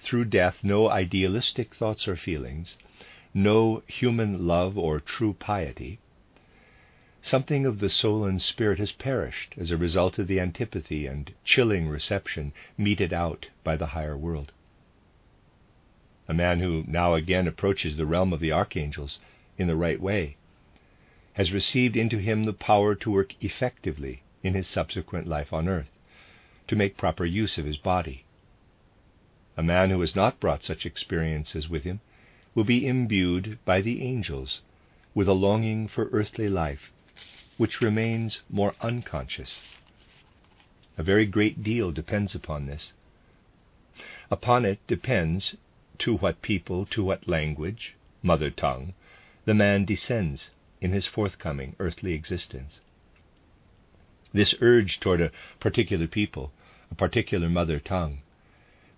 through 0.00 0.24
death 0.24 0.64
no 0.64 0.90
idealistic 0.90 1.72
thoughts 1.72 2.08
or 2.08 2.16
feelings, 2.16 2.78
no 3.38 3.84
human 3.86 4.48
love 4.48 4.76
or 4.76 4.98
true 4.98 5.32
piety, 5.32 6.00
something 7.22 7.64
of 7.64 7.78
the 7.78 7.88
soul 7.88 8.24
and 8.24 8.42
spirit 8.42 8.80
has 8.80 8.90
perished 8.90 9.54
as 9.56 9.70
a 9.70 9.76
result 9.76 10.18
of 10.18 10.26
the 10.26 10.40
antipathy 10.40 11.06
and 11.06 11.32
chilling 11.44 11.88
reception 11.88 12.52
meted 12.76 13.12
out 13.12 13.48
by 13.62 13.76
the 13.76 13.86
higher 13.86 14.16
world. 14.16 14.50
A 16.26 16.34
man 16.34 16.58
who 16.58 16.82
now 16.88 17.14
again 17.14 17.46
approaches 17.46 17.96
the 17.96 18.06
realm 18.06 18.32
of 18.32 18.40
the 18.40 18.50
archangels 18.50 19.20
in 19.56 19.68
the 19.68 19.76
right 19.76 20.00
way 20.00 20.36
has 21.34 21.52
received 21.52 21.96
into 21.96 22.18
him 22.18 22.42
the 22.42 22.52
power 22.52 22.96
to 22.96 23.10
work 23.12 23.34
effectively 23.40 24.22
in 24.42 24.54
his 24.54 24.66
subsequent 24.66 25.28
life 25.28 25.52
on 25.52 25.68
earth, 25.68 25.90
to 26.66 26.74
make 26.74 26.96
proper 26.96 27.24
use 27.24 27.56
of 27.56 27.64
his 27.64 27.76
body. 27.76 28.24
A 29.56 29.62
man 29.62 29.90
who 29.90 30.00
has 30.00 30.16
not 30.16 30.40
brought 30.40 30.64
such 30.64 30.84
experiences 30.84 31.68
with 31.68 31.84
him 31.84 32.00
will 32.58 32.64
be 32.64 32.88
imbued 32.88 33.56
by 33.64 33.80
the 33.80 34.02
angels 34.02 34.62
with 35.14 35.28
a 35.28 35.32
longing 35.32 35.86
for 35.86 36.08
earthly 36.10 36.48
life, 36.48 36.90
which 37.56 37.80
remains 37.80 38.40
more 38.50 38.74
unconscious. 38.80 39.60
A 40.96 41.04
very 41.04 41.24
great 41.24 41.62
deal 41.62 41.92
depends 41.92 42.34
upon 42.34 42.66
this. 42.66 42.94
Upon 44.28 44.64
it 44.64 44.84
depends 44.88 45.54
to 45.98 46.16
what 46.16 46.42
people, 46.42 46.84
to 46.86 47.04
what 47.04 47.28
language, 47.28 47.94
mother 48.24 48.50
tongue, 48.50 48.92
the 49.44 49.54
man 49.54 49.84
descends 49.84 50.50
in 50.80 50.90
his 50.90 51.06
forthcoming 51.06 51.76
earthly 51.78 52.12
existence. 52.12 52.80
This 54.32 54.52
urge 54.60 54.98
toward 54.98 55.20
a 55.20 55.30
particular 55.60 56.08
people, 56.08 56.50
a 56.90 56.96
particular 56.96 57.48
mother 57.48 57.78
tongue, 57.78 58.22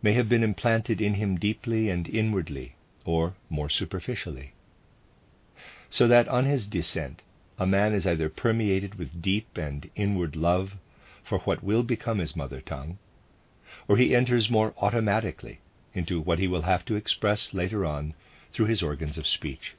may 0.01 0.15
have 0.15 0.31
been 0.31 0.43
implanted 0.43 1.03
in 1.03 1.13
him 1.13 1.37
deeply 1.39 1.91
and 1.91 2.09
inwardly, 2.09 2.75
or 3.05 3.35
more 3.49 3.69
superficially. 3.69 4.53
So 5.91 6.07
that 6.09 6.29
on 6.29 6.45
his 6.45 6.67
descent, 6.67 7.23
a 7.59 7.67
man 7.67 7.93
is 7.93 8.07
either 8.07 8.29
permeated 8.29 8.95
with 8.95 9.21
deep 9.21 9.57
and 9.57 9.91
inward 9.97 10.37
love 10.37 10.77
for 11.23 11.41
what 11.41 11.63
will 11.63 11.83
become 11.83 12.19
his 12.19 12.37
mother 12.37 12.61
tongue, 12.61 12.99
or 13.87 13.97
he 13.97 14.15
enters 14.15 14.51
more 14.51 14.75
automatically 14.79 15.61
into 15.93 16.21
what 16.21 16.39
he 16.39 16.49
will 16.49 16.63
have 16.63 16.85
to 16.87 16.97
express 16.97 17.53
later 17.53 17.85
on 17.85 18.15
through 18.53 18.67
his 18.67 18.83
organs 18.83 19.19
of 19.19 19.27
speech. 19.27 19.75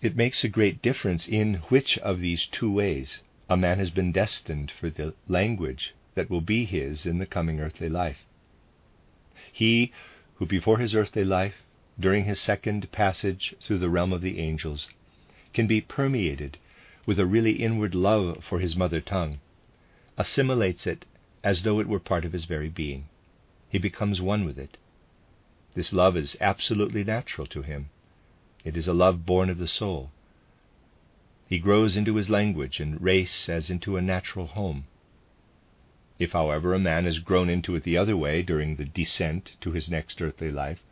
It 0.00 0.16
makes 0.16 0.44
a 0.44 0.48
great 0.48 0.82
difference 0.82 1.26
in 1.26 1.54
which 1.68 1.98
of 1.98 2.20
these 2.20 2.46
two 2.46 2.70
ways 2.70 3.22
a 3.48 3.56
man 3.56 3.78
has 3.78 3.90
been 3.90 4.12
destined 4.12 4.70
for 4.70 4.90
the 4.90 5.14
language 5.26 5.94
that 6.14 6.30
will 6.30 6.40
be 6.40 6.64
his 6.64 7.06
in 7.06 7.18
the 7.18 7.26
coming 7.26 7.60
earthly 7.60 7.88
life. 7.88 8.26
He 9.52 9.92
who, 10.38 10.46
before 10.46 10.78
his 10.78 10.94
earthly 10.94 11.24
life, 11.24 11.62
during 11.98 12.24
his 12.24 12.38
second 12.40 12.90
passage 12.92 13.54
through 13.60 13.78
the 13.78 13.90
realm 13.90 14.12
of 14.12 14.22
the 14.22 14.38
angels, 14.38 14.88
can 15.52 15.66
be 15.66 15.80
permeated 15.80 16.56
with 17.06 17.18
a 17.18 17.26
really 17.26 17.52
inward 17.52 17.94
love 17.94 18.44
for 18.44 18.60
his 18.60 18.76
mother 18.76 19.00
tongue, 19.00 19.40
assimilates 20.16 20.86
it 20.86 21.04
as 21.42 21.62
though 21.62 21.80
it 21.80 21.88
were 21.88 21.98
part 21.98 22.24
of 22.24 22.32
his 22.32 22.44
very 22.44 22.68
being. 22.68 23.08
He 23.68 23.78
becomes 23.78 24.20
one 24.20 24.44
with 24.44 24.58
it. 24.58 24.76
This 25.74 25.92
love 25.92 26.16
is 26.16 26.36
absolutely 26.40 27.02
natural 27.02 27.46
to 27.48 27.62
him. 27.62 27.90
It 28.64 28.76
is 28.76 28.86
a 28.86 28.94
love 28.94 29.26
born 29.26 29.50
of 29.50 29.58
the 29.58 29.68
soul. 29.68 30.10
He 31.48 31.58
grows 31.58 31.96
into 31.96 32.16
his 32.16 32.30
language 32.30 32.78
and 32.78 33.00
race 33.00 33.48
as 33.48 33.70
into 33.70 33.96
a 33.96 34.02
natural 34.02 34.46
home. 34.46 34.84
If, 36.18 36.32
however, 36.32 36.74
a 36.74 36.80
man 36.80 37.04
has 37.04 37.20
grown 37.20 37.48
into 37.48 37.76
it 37.76 37.84
the 37.84 37.96
other 37.96 38.16
way 38.16 38.42
during 38.42 38.74
the 38.74 38.84
descent 38.84 39.52
to 39.60 39.70
his 39.70 39.88
next 39.88 40.20
earthly 40.20 40.50
life, 40.50 40.82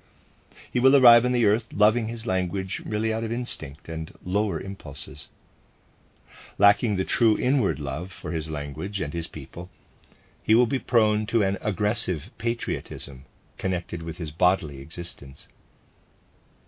he 0.70 0.78
will 0.78 0.94
arrive 0.94 1.24
on 1.24 1.32
the 1.32 1.46
earth 1.46 1.66
loving 1.72 2.06
his 2.06 2.26
language 2.26 2.82
merely 2.84 3.12
out 3.12 3.24
of 3.24 3.32
instinct 3.32 3.88
and 3.88 4.12
lower 4.24 4.60
impulses. 4.60 5.26
Lacking 6.58 6.94
the 6.94 7.04
true 7.04 7.36
inward 7.36 7.80
love 7.80 8.12
for 8.12 8.30
his 8.30 8.48
language 8.50 9.00
and 9.00 9.12
his 9.12 9.26
people, 9.26 9.68
he 10.44 10.54
will 10.54 10.66
be 10.66 10.78
prone 10.78 11.26
to 11.26 11.42
an 11.42 11.58
aggressive 11.60 12.30
patriotism 12.38 13.24
connected 13.58 14.02
with 14.02 14.18
his 14.18 14.30
bodily 14.30 14.80
existence. 14.80 15.48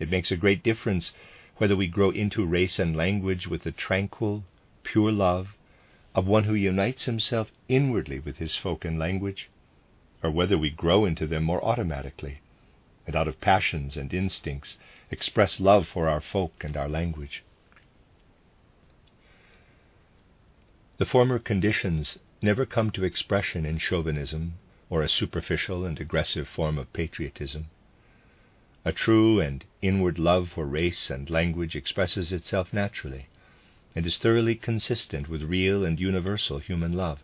It 0.01 0.11
makes 0.11 0.33
a 0.33 0.37
great 0.37 0.65
difference 0.65 1.13
whether 1.59 1.77
we 1.77 1.87
grow 1.87 2.11
into 2.11 2.45
race 2.45 2.81
and 2.81 2.97
language 2.97 3.47
with 3.47 3.63
the 3.63 3.71
tranquil, 3.73 4.43
pure 4.83 5.13
love 5.13 5.55
of 6.19 6.27
one 6.27 6.43
who 6.43 6.55
unites 6.55 7.05
himself 7.05 7.53
inwardly 7.69 8.19
with 8.19 8.39
his 8.39 8.57
folk 8.57 8.85
and 8.85 8.99
language, 8.99 9.49
or 10.21 10.33
whether 10.33 10.59
we 10.59 10.69
grow 10.69 11.05
into 11.05 11.29
them 11.29 11.45
more 11.45 11.65
automatically, 11.65 12.41
and 13.07 13.15
out 13.15 13.29
of 13.29 13.41
passions 13.41 13.97
and 13.97 14.13
instincts 14.13 14.77
express 15.13 15.61
love 15.61 15.87
for 15.87 16.09
our 16.09 16.21
folk 16.21 16.65
and 16.65 16.77
our 16.77 16.89
language. 16.89 17.45
The 20.97 21.07
former 21.07 21.39
conditions 21.39 22.19
never 22.43 22.67
come 22.67 22.91
to 22.91 23.05
expression 23.05 23.65
in 23.65 23.79
chauvinism 23.79 24.55
or 24.91 25.03
a 25.03 25.09
superficial 25.09 25.85
and 25.85 26.01
aggressive 26.01 26.49
form 26.49 26.79
of 26.79 26.93
patriotism. 26.93 27.67
A 28.85 28.91
true 28.91 29.39
and 29.39 29.65
inward 29.83 30.19
love 30.19 30.49
for 30.49 30.67
race 30.67 31.11
and 31.11 31.31
language 31.31 31.77
expresses 31.77 32.33
itself 32.33 32.73
naturally 32.73 33.29
and 33.99 34.07
is 34.07 34.19
thoroughly 34.19 34.55
consistent 34.55 35.29
with 35.29 35.43
real 35.43 35.85
and 35.85 35.99
universal 35.99 36.61
human 36.61 36.93
love. 36.93 37.19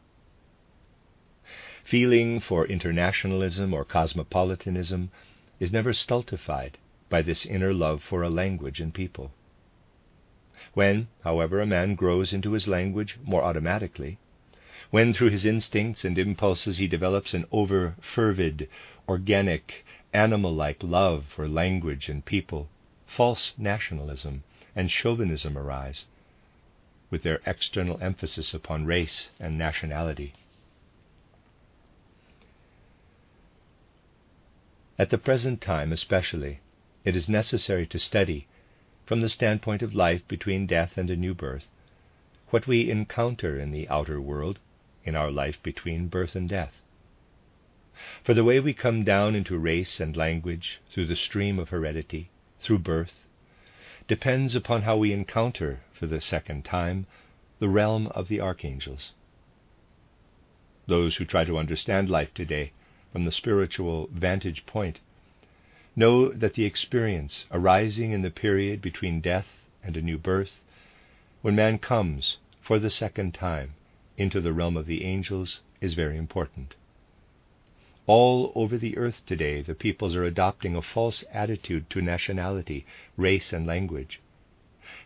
Feeling 1.84 2.40
for 2.40 2.66
internationalism 2.66 3.72
or 3.72 3.84
cosmopolitanism 3.84 5.08
is 5.60 5.72
never 5.72 5.92
stultified 5.92 6.76
by 7.08 7.22
this 7.22 7.46
inner 7.46 7.72
love 7.72 8.02
for 8.02 8.24
a 8.24 8.28
language 8.28 8.80
and 8.80 8.92
people. 8.92 9.30
When, 10.72 11.06
however, 11.22 11.60
a 11.60 11.66
man 11.66 11.94
grows 11.94 12.32
into 12.32 12.54
his 12.54 12.66
language 12.66 13.18
more 13.22 13.44
automatically, 13.44 14.18
when 14.90 15.12
through 15.12 15.30
his 15.30 15.46
instincts 15.46 16.04
and 16.04 16.18
impulses 16.18 16.78
he 16.78 16.88
develops 16.88 17.34
an 17.34 17.44
over 17.52 17.94
fervid, 18.00 18.68
organic, 19.08 19.84
animal 20.12 20.52
like 20.52 20.82
love 20.82 21.26
for 21.26 21.46
language 21.46 22.08
and 22.08 22.24
people, 22.24 22.68
false 23.06 23.52
nationalism 23.56 24.42
and 24.74 24.90
chauvinism 24.90 25.56
arise, 25.56 26.06
with 27.14 27.22
their 27.22 27.40
external 27.46 27.96
emphasis 28.02 28.52
upon 28.52 28.84
race 28.84 29.28
and 29.38 29.56
nationality. 29.56 30.34
At 34.98 35.10
the 35.10 35.18
present 35.18 35.60
time, 35.60 35.92
especially, 35.92 36.58
it 37.04 37.14
is 37.14 37.28
necessary 37.28 37.86
to 37.86 38.00
study, 38.00 38.48
from 39.06 39.20
the 39.20 39.28
standpoint 39.28 39.80
of 39.80 39.94
life 39.94 40.26
between 40.26 40.66
death 40.66 40.98
and 40.98 41.08
a 41.08 41.14
new 41.14 41.34
birth, 41.34 41.68
what 42.50 42.66
we 42.66 42.90
encounter 42.90 43.60
in 43.60 43.70
the 43.70 43.88
outer 43.88 44.20
world 44.20 44.58
in 45.04 45.14
our 45.14 45.30
life 45.30 45.62
between 45.62 46.08
birth 46.08 46.34
and 46.34 46.48
death. 46.48 46.80
For 48.24 48.34
the 48.34 48.42
way 48.42 48.58
we 48.58 48.74
come 48.74 49.04
down 49.04 49.36
into 49.36 49.56
race 49.56 50.00
and 50.00 50.16
language 50.16 50.80
through 50.90 51.06
the 51.06 51.14
stream 51.14 51.60
of 51.60 51.68
heredity, 51.68 52.30
through 52.60 52.80
birth, 52.80 53.20
depends 54.06 54.54
upon 54.54 54.82
how 54.82 54.96
we 54.96 55.12
encounter, 55.12 55.80
for 55.92 56.06
the 56.06 56.20
second 56.20 56.64
time, 56.64 57.06
the 57.58 57.68
realm 57.68 58.06
of 58.08 58.28
the 58.28 58.40
archangels. 58.40 59.12
Those 60.86 61.16
who 61.16 61.24
try 61.24 61.44
to 61.44 61.56
understand 61.56 62.10
life 62.10 62.34
today 62.34 62.72
from 63.12 63.24
the 63.24 63.32
spiritual 63.32 64.08
vantage 64.12 64.66
point 64.66 65.00
know 65.96 66.30
that 66.32 66.54
the 66.54 66.64
experience 66.64 67.46
arising 67.50 68.10
in 68.12 68.22
the 68.22 68.30
period 68.30 68.82
between 68.82 69.20
death 69.20 69.64
and 69.82 69.96
a 69.96 70.02
new 70.02 70.18
birth, 70.18 70.60
when 71.40 71.54
man 71.54 71.78
comes 71.78 72.38
for 72.60 72.78
the 72.78 72.90
second 72.90 73.32
time 73.32 73.74
into 74.16 74.40
the 74.40 74.52
realm 74.52 74.76
of 74.76 74.86
the 74.86 75.04
angels, 75.04 75.60
is 75.80 75.94
very 75.94 76.18
important. 76.18 76.74
All 78.06 78.52
over 78.54 78.76
the 78.76 78.98
earth 78.98 79.22
today, 79.24 79.62
the 79.62 79.74
peoples 79.74 80.14
are 80.14 80.24
adopting 80.24 80.76
a 80.76 80.82
false 80.82 81.24
attitude 81.32 81.88
to 81.90 82.02
nationality, 82.02 82.84
race, 83.16 83.52
and 83.52 83.66
language. 83.66 84.20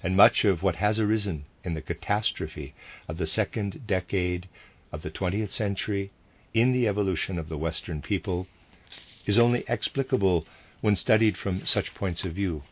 And 0.02 0.16
much 0.16 0.44
of 0.44 0.62
what 0.62 0.76
has 0.76 0.98
arisen 0.98 1.44
in 1.62 1.74
the 1.74 1.80
catastrophe 1.80 2.74
of 3.06 3.18
the 3.18 3.26
second 3.26 3.87
decade 3.87 4.48
of 4.90 5.02
the 5.02 5.11
20th 5.11 5.50
century 5.50 6.11
in 6.54 6.72
the 6.72 6.88
evolution 6.88 7.38
of 7.38 7.48
the 7.48 7.58
Western 7.58 8.02
people 8.02 8.48
is 9.26 9.38
only 9.38 9.64
explicable 9.68 10.46
when 10.80 10.96
studied 10.96 11.37
from 11.37 11.66
such 11.66 11.94
points 11.94 12.24
of 12.24 12.32
view. 12.32 12.62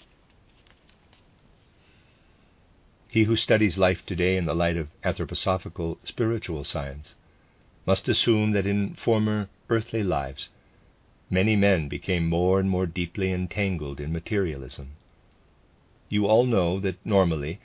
He 3.09 3.25
who 3.25 3.37
studies 3.37 3.79
life 3.79 4.05
today 4.05 4.37
in 4.37 4.47
the 4.47 4.55
light 4.55 4.77
of 4.77 4.89
anthroposophical 5.05 5.99
spiritual 6.05 6.65
science 6.65 7.15
must 7.87 8.09
assume 8.09 8.51
that 8.53 8.67
in 8.67 8.95
former 8.95 9.49
earthly 9.69 10.03
lives 10.03 10.49
many 11.29 11.57
men 11.57 11.89
became 11.89 12.29
more 12.29 12.61
and 12.61 12.71
more 12.71 12.87
deeply 12.87 13.33
entangled 13.33 14.01
in 14.01 14.13
materialism. 14.13 14.93
You 16.09 16.27
all 16.27 16.47
know 16.47 16.79
that 16.79 17.05
normally 17.05 17.59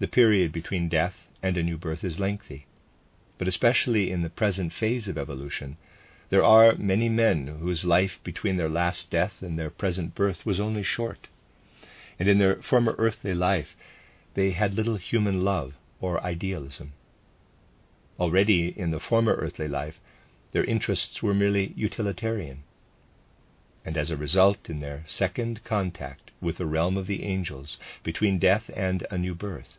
the 0.00 0.08
period 0.08 0.50
between 0.50 0.88
death 0.88 1.26
and 1.42 1.56
a 1.56 1.62
new 1.62 1.78
birth 1.78 2.02
is 2.02 2.18
lengthy, 2.18 2.66
but 3.38 3.46
especially 3.46 4.10
in 4.10 4.22
the 4.22 4.30
present 4.30 4.72
phase 4.72 5.06
of 5.06 5.16
evolution, 5.16 5.76
there 6.30 6.42
are 6.42 6.74
many 6.74 7.08
men 7.08 7.46
whose 7.46 7.84
life 7.84 8.18
between 8.24 8.56
their 8.56 8.68
last 8.68 9.10
death 9.10 9.40
and 9.40 9.56
their 9.56 9.70
present 9.70 10.14
birth 10.16 10.44
was 10.44 10.58
only 10.58 10.82
short, 10.82 11.28
and 12.18 12.28
in 12.28 12.38
their 12.38 12.56
former 12.62 12.96
earthly 12.98 13.34
life 13.34 13.76
they 14.34 14.50
had 14.50 14.74
little 14.74 14.96
human 14.96 15.44
love 15.44 15.74
or 16.00 16.22
idealism. 16.24 16.92
Already 18.18 18.74
in 18.76 18.90
the 18.90 18.98
former 18.98 19.34
earthly 19.34 19.68
life, 19.68 20.00
their 20.52 20.64
interests 20.64 21.22
were 21.22 21.34
merely 21.34 21.72
utilitarian. 21.76 22.62
And 23.84 23.96
as 23.96 24.10
a 24.10 24.16
result, 24.16 24.68
in 24.68 24.80
their 24.80 25.02
second 25.06 25.62
contact 25.64 26.30
with 26.40 26.58
the 26.58 26.66
realm 26.66 26.96
of 26.96 27.06
the 27.06 27.22
angels, 27.24 27.78
between 28.02 28.38
death 28.38 28.70
and 28.74 29.06
a 29.10 29.18
new 29.18 29.34
birth, 29.34 29.78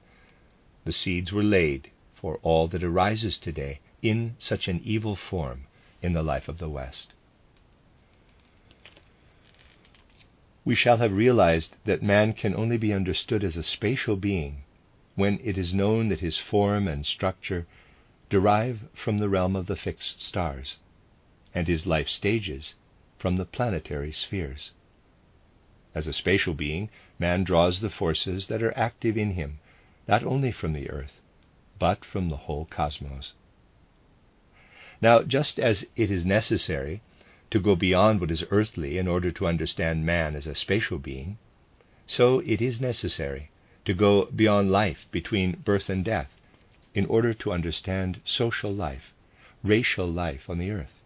the 0.86 0.94
seeds 0.94 1.32
were 1.32 1.44
laid 1.44 1.92
for 2.16 2.40
all 2.42 2.68
that 2.68 2.84
arises 2.84 3.38
today 3.38 3.80
in 4.02 4.36
such 4.40 4.68
an 4.68 4.82
evil 4.84 5.16
form 5.16 5.68
in 6.02 6.14
the 6.14 6.24
life 6.24 6.48
of 6.48 6.58
the 6.58 6.70
West. 6.70 7.14
We 10.64 10.76
shall 10.76 10.98
have 10.98 11.14
realized 11.14 11.76
that 11.86 12.04
man 12.04 12.34
can 12.34 12.56
only 12.56 12.78
be 12.78 12.94
understood 12.94 13.44
as 13.44 13.56
a 13.56 13.64
spatial 13.64 14.16
being 14.16 14.64
when 15.16 15.40
it 15.44 15.58
is 15.58 15.74
known 15.74 16.10
that 16.10 16.20
his 16.20 16.38
form 16.38 16.88
and 16.88 17.06
structure 17.06 17.66
derive 18.30 18.82
from 18.94 19.20
the 19.20 19.30
realm 19.30 19.56
of 19.56 19.68
the 19.68 19.76
fixed 19.78 20.22
stars, 20.22 20.80
and 21.56 21.68
his 21.68 21.86
life 21.88 22.10
stages 22.10 22.76
from 23.18 23.38
the 23.38 23.46
planetary 23.46 24.12
spheres. 24.12 24.72
As 25.96 26.08
a 26.08 26.14
spatial 26.14 26.54
being, 26.54 26.90
man 27.18 27.46
draws 27.46 27.80
the 27.80 27.90
forces 27.90 28.48
that 28.48 28.62
are 28.62 28.78
active 28.78 29.18
in 29.18 29.32
him, 29.32 29.60
not 30.10 30.24
only 30.24 30.52
from 30.52 30.74
the 30.74 30.90
earth, 30.90 31.22
but 31.80 32.04
from 32.04 32.28
the 32.28 32.36
whole 32.36 32.66
cosmos. 32.66 33.32
Now, 35.02 35.24
just 35.24 35.58
as 35.58 35.86
it 35.96 36.12
is 36.12 36.26
necessary 36.26 37.02
to 37.50 37.62
go 37.62 37.78
beyond 37.78 38.20
what 38.20 38.32
is 38.32 38.44
earthly 38.52 38.98
in 38.98 39.08
order 39.08 39.32
to 39.32 39.48
understand 39.48 40.06
man 40.06 40.36
as 40.36 40.48
a 40.48 40.54
spatial 40.56 41.00
being, 41.00 41.38
so 42.06 42.40
it 42.40 42.62
is 42.62 42.82
necessary 42.82 43.52
to 43.86 43.94
go 43.94 44.26
beyond 44.26 44.70
life 44.70 45.08
between 45.12 45.54
birth 45.64 45.90
and 45.90 46.04
death 46.04 46.34
in 46.98 47.06
order 47.06 47.32
to 47.32 47.52
understand 47.52 48.20
social 48.26 48.74
life, 48.74 49.14
racial 49.64 50.08
life 50.08 50.50
on 50.50 50.58
the 50.58 50.72
earth. 50.72 51.00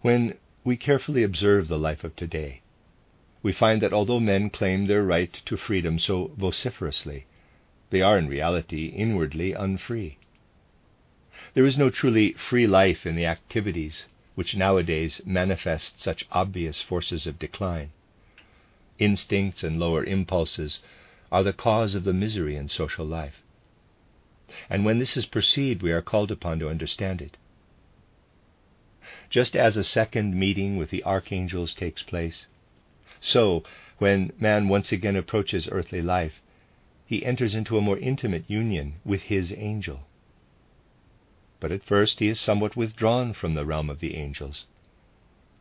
When 0.00 0.36
we 0.64 0.76
carefully 0.76 1.22
observe 1.22 1.68
the 1.68 1.78
life 1.78 2.02
of 2.02 2.16
today, 2.16 2.60
we 3.40 3.52
find 3.52 3.80
that 3.82 3.92
although 3.92 4.18
men 4.18 4.50
claim 4.50 4.86
their 4.86 5.04
right 5.04 5.32
to 5.46 5.56
freedom 5.56 6.00
so 6.00 6.32
vociferously, 6.36 7.26
they 7.90 8.02
are 8.02 8.18
in 8.18 8.26
reality 8.26 8.86
inwardly 8.86 9.52
unfree. 9.52 10.18
There 11.54 11.64
is 11.64 11.78
no 11.78 11.88
truly 11.88 12.32
free 12.32 12.66
life 12.66 13.06
in 13.06 13.14
the 13.14 13.26
activities 13.26 14.06
which 14.34 14.56
nowadays 14.56 15.20
manifest 15.24 16.00
such 16.00 16.26
obvious 16.32 16.82
forces 16.82 17.28
of 17.28 17.38
decline. 17.38 17.90
Instincts 18.98 19.62
and 19.62 19.78
lower 19.78 20.02
impulses 20.02 20.80
are 21.32 21.42
the 21.42 21.52
cause 21.52 21.96
of 21.96 22.04
the 22.04 22.12
misery 22.12 22.54
in 22.54 22.68
social 22.68 23.04
life. 23.04 23.42
And 24.70 24.84
when 24.84 25.00
this 25.00 25.16
is 25.16 25.26
perceived, 25.26 25.82
we 25.82 25.90
are 25.90 26.00
called 26.00 26.30
upon 26.30 26.60
to 26.60 26.68
understand 26.68 27.20
it. 27.20 27.36
Just 29.28 29.56
as 29.56 29.76
a 29.76 29.82
second 29.82 30.38
meeting 30.38 30.76
with 30.76 30.90
the 30.90 31.02
archangels 31.02 31.74
takes 31.74 32.04
place, 32.04 32.46
so, 33.20 33.64
when 33.98 34.32
man 34.38 34.68
once 34.68 34.92
again 34.92 35.16
approaches 35.16 35.68
earthly 35.72 36.02
life, 36.02 36.40
he 37.04 37.26
enters 37.26 37.56
into 37.56 37.76
a 37.76 37.80
more 37.80 37.98
intimate 37.98 38.44
union 38.48 39.00
with 39.04 39.22
his 39.22 39.52
angel 39.52 40.06
but 41.62 41.70
at 41.70 41.84
first 41.84 42.18
he 42.18 42.26
is 42.26 42.40
somewhat 42.40 42.74
withdrawn 42.74 43.32
from 43.32 43.54
the 43.54 43.64
realm 43.64 43.88
of 43.88 44.00
the 44.00 44.16
angels. 44.16 44.66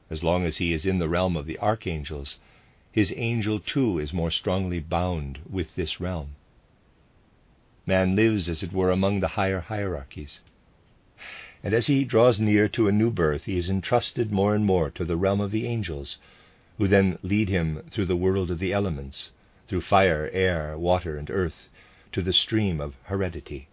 As 0.09 0.23
long 0.23 0.45
as 0.47 0.57
he 0.57 0.73
is 0.73 0.83
in 0.83 0.97
the 0.97 1.07
realm 1.07 1.37
of 1.37 1.45
the 1.45 1.59
archangels, 1.59 2.39
his 2.91 3.13
angel 3.15 3.59
too 3.59 3.99
is 3.99 4.11
more 4.11 4.31
strongly 4.31 4.79
bound 4.79 5.39
with 5.49 5.75
this 5.75 5.99
realm. 5.99 6.35
Man 7.85 8.15
lives, 8.15 8.49
as 8.49 8.61
it 8.63 8.73
were, 8.73 8.91
among 8.91 9.19
the 9.19 9.29
higher 9.29 9.61
hierarchies. 9.61 10.41
And 11.63 11.73
as 11.73 11.87
he 11.87 12.03
draws 12.03 12.39
near 12.39 12.67
to 12.69 12.87
a 12.87 12.91
new 12.91 13.09
birth, 13.09 13.45
he 13.45 13.57
is 13.57 13.69
entrusted 13.69 14.31
more 14.31 14.53
and 14.53 14.65
more 14.65 14.89
to 14.91 15.05
the 15.05 15.17
realm 15.17 15.39
of 15.39 15.51
the 15.51 15.65
angels, 15.65 16.17
who 16.77 16.87
then 16.87 17.17
lead 17.21 17.49
him 17.49 17.83
through 17.91 18.07
the 18.07 18.15
world 18.15 18.51
of 18.51 18.59
the 18.59 18.73
elements, 18.73 19.31
through 19.67 19.81
fire, 19.81 20.29
air, 20.33 20.77
water, 20.77 21.17
and 21.17 21.29
earth, 21.29 21.69
to 22.11 22.21
the 22.21 22.33
stream 22.33 22.81
of 22.81 22.95
heredity. 23.03 23.67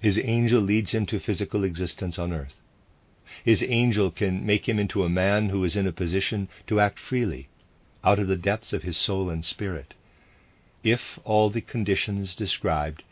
His 0.00 0.18
angel 0.18 0.60
leads 0.60 0.92
him 0.92 1.06
to 1.06 1.20
physical 1.20 1.64
existence 1.64 2.18
on 2.18 2.32
earth. 2.32 2.60
His 3.44 3.60
angel 3.64 4.12
can 4.12 4.46
make 4.46 4.68
him 4.68 4.78
into 4.78 5.02
a 5.02 5.08
man 5.08 5.48
who 5.48 5.64
is 5.64 5.76
in 5.76 5.84
a 5.88 5.90
position 5.90 6.48
to 6.68 6.78
act 6.78 7.00
freely, 7.00 7.48
out 8.04 8.20
of 8.20 8.28
the 8.28 8.36
depths 8.36 8.72
of 8.72 8.84
his 8.84 8.96
soul 8.96 9.30
and 9.30 9.44
spirit, 9.44 9.94
if 10.84 11.18
all 11.24 11.50
the 11.50 11.60
conditions 11.60 12.36
described 12.36 13.02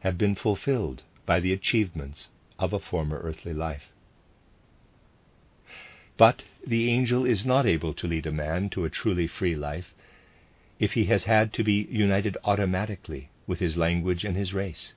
have 0.00 0.18
been 0.18 0.34
fulfilled 0.34 1.04
by 1.24 1.38
the 1.38 1.52
achievements 1.52 2.30
of 2.58 2.72
a 2.72 2.80
former 2.80 3.20
earthly 3.20 3.54
life. 3.54 3.92
But 6.16 6.42
the 6.66 6.90
angel 6.90 7.24
is 7.24 7.46
not 7.46 7.64
able 7.64 7.94
to 7.94 8.08
lead 8.08 8.26
a 8.26 8.32
man 8.32 8.70
to 8.70 8.84
a 8.84 8.90
truly 8.90 9.28
free 9.28 9.54
life 9.54 9.94
if 10.80 10.94
he 10.94 11.04
has 11.04 11.22
had 11.26 11.52
to 11.52 11.62
be 11.62 11.86
united 11.88 12.36
automatically 12.42 13.28
with 13.46 13.60
his 13.60 13.76
language 13.76 14.24
and 14.24 14.36
his 14.36 14.52
race. 14.52 14.94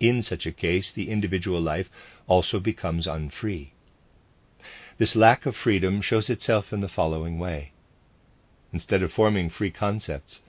In 0.00 0.22
such 0.22 0.46
a 0.46 0.52
case, 0.52 0.90
the 0.90 1.08
individual 1.08 1.60
life 1.60 1.88
also 2.26 2.58
becomes 2.58 3.06
unfree. 3.06 3.72
This 4.98 5.16
lack 5.16 5.46
of 5.46 5.56
freedom 5.56 6.00
shows 6.00 6.30
itself 6.30 6.72
in 6.72 6.80
the 6.80 6.88
following 6.88 7.38
way. 7.38 7.72
Instead 8.72 9.02
of 9.02 9.12
forming 9.12 9.50
free 9.50 9.70
concepts, 9.70 10.40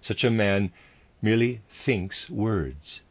such 0.00 0.24
a 0.24 0.30
man 0.30 0.72
merely 1.20 1.60
thinks 1.84 2.28
words. 2.30 3.02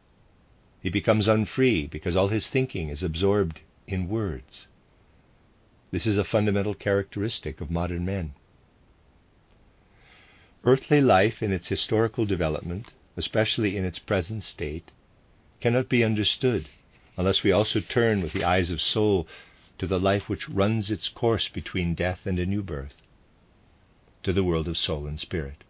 He 0.80 0.90
becomes 0.90 1.28
unfree 1.28 1.86
because 1.86 2.16
all 2.16 2.28
his 2.28 2.48
thinking 2.48 2.88
is 2.88 3.02
absorbed 3.02 3.60
in 3.86 4.08
words. 4.08 4.68
This 5.90 6.06
is 6.06 6.18
a 6.18 6.24
fundamental 6.24 6.74
characteristic 6.74 7.60
of 7.60 7.70
modern 7.70 8.04
men. 8.04 8.34
Earthly 10.64 11.00
life 11.00 11.42
in 11.42 11.52
its 11.52 11.68
historical 11.68 12.24
development, 12.24 12.92
especially 13.16 13.76
in 13.76 13.84
its 13.84 13.98
present 13.98 14.42
state, 14.42 14.90
cannot 15.64 15.88
be 15.88 16.04
understood 16.04 16.68
unless 17.16 17.42
we 17.42 17.50
also 17.50 17.80
turn 17.80 18.20
with 18.20 18.34
the 18.34 18.44
eyes 18.44 18.70
of 18.70 18.82
soul 18.82 19.26
to 19.78 19.86
the 19.86 19.98
life 19.98 20.28
which 20.28 20.46
runs 20.46 20.90
its 20.90 21.08
course 21.08 21.48
between 21.48 21.94
death 21.94 22.26
and 22.26 22.38
a 22.38 22.44
new 22.44 22.62
birth, 22.62 23.00
to 24.22 24.30
the 24.30 24.44
world 24.44 24.68
of 24.68 24.76
soul 24.76 25.06
and 25.06 25.18
spirit. 25.18 25.64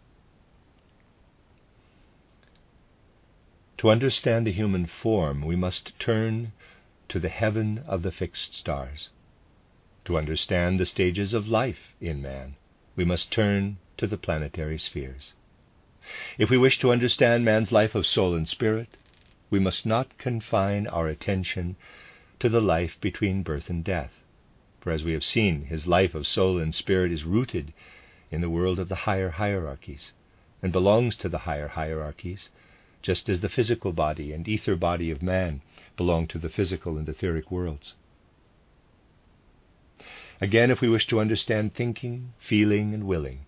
To 3.77 3.89
understand 3.89 4.45
the 4.45 4.51
human 4.51 4.85
form, 4.85 5.45
we 5.45 5.55
must 5.55 5.97
turn 5.97 6.51
to 7.07 7.17
the 7.17 7.29
heaven 7.29 7.81
of 7.87 8.01
the 8.01 8.11
fixed 8.11 8.53
stars. 8.53 9.11
To 10.03 10.17
understand 10.17 10.77
the 10.77 10.85
stages 10.85 11.33
of 11.33 11.47
life 11.47 11.93
in 12.01 12.21
man, 12.21 12.55
we 12.97 13.05
must 13.05 13.31
turn 13.31 13.77
to 13.95 14.07
the 14.07 14.17
planetary 14.17 14.77
spheres. 14.77 15.35
If 16.37 16.49
we 16.49 16.57
wish 16.57 16.79
to 16.79 16.91
understand 16.91 17.45
man's 17.45 17.71
life 17.71 17.95
of 17.95 18.05
soul 18.05 18.35
and 18.35 18.45
spirit, 18.45 18.97
we 19.49 19.59
must 19.59 19.85
not 19.85 20.17
confine 20.17 20.87
our 20.87 21.07
attention 21.07 21.75
to 22.39 22.49
the 22.49 22.61
life 22.61 22.97
between 22.99 23.43
birth 23.43 23.69
and 23.69 23.83
death. 23.83 24.11
For 24.79 24.91
as 24.91 25.03
we 25.03 25.13
have 25.13 25.23
seen, 25.23 25.65
his 25.65 25.87
life 25.87 26.15
of 26.15 26.27
soul 26.27 26.59
and 26.59 26.73
spirit 26.73 27.11
is 27.11 27.23
rooted 27.23 27.73
in 28.31 28.41
the 28.41 28.49
world 28.49 28.79
of 28.79 28.89
the 28.89 28.95
higher 29.07 29.31
hierarchies 29.31 30.13
and 30.61 30.71
belongs 30.71 31.15
to 31.17 31.29
the 31.29 31.39
higher 31.39 31.69
hierarchies, 31.69 32.49
just 33.01 33.29
as 33.29 33.41
the 33.41 33.49
physical 33.49 33.91
body 33.91 34.31
and 34.31 34.47
ether 34.47 34.75
body 34.75 35.11
of 35.11 35.21
man 35.21 35.61
belong 35.95 36.27
to 36.27 36.39
the 36.39 36.49
physical 36.49 36.97
and 36.97 37.07
etheric 37.07 37.51
worlds. 37.51 37.93
Again, 40.41 40.69
if 40.69 40.81
we 40.81 40.89
wish 40.89 41.07
to 41.07 41.19
understand 41.19 41.73
thinking, 41.73 42.33
feeling, 42.39 42.93
and 42.93 43.05
willing, 43.05 43.45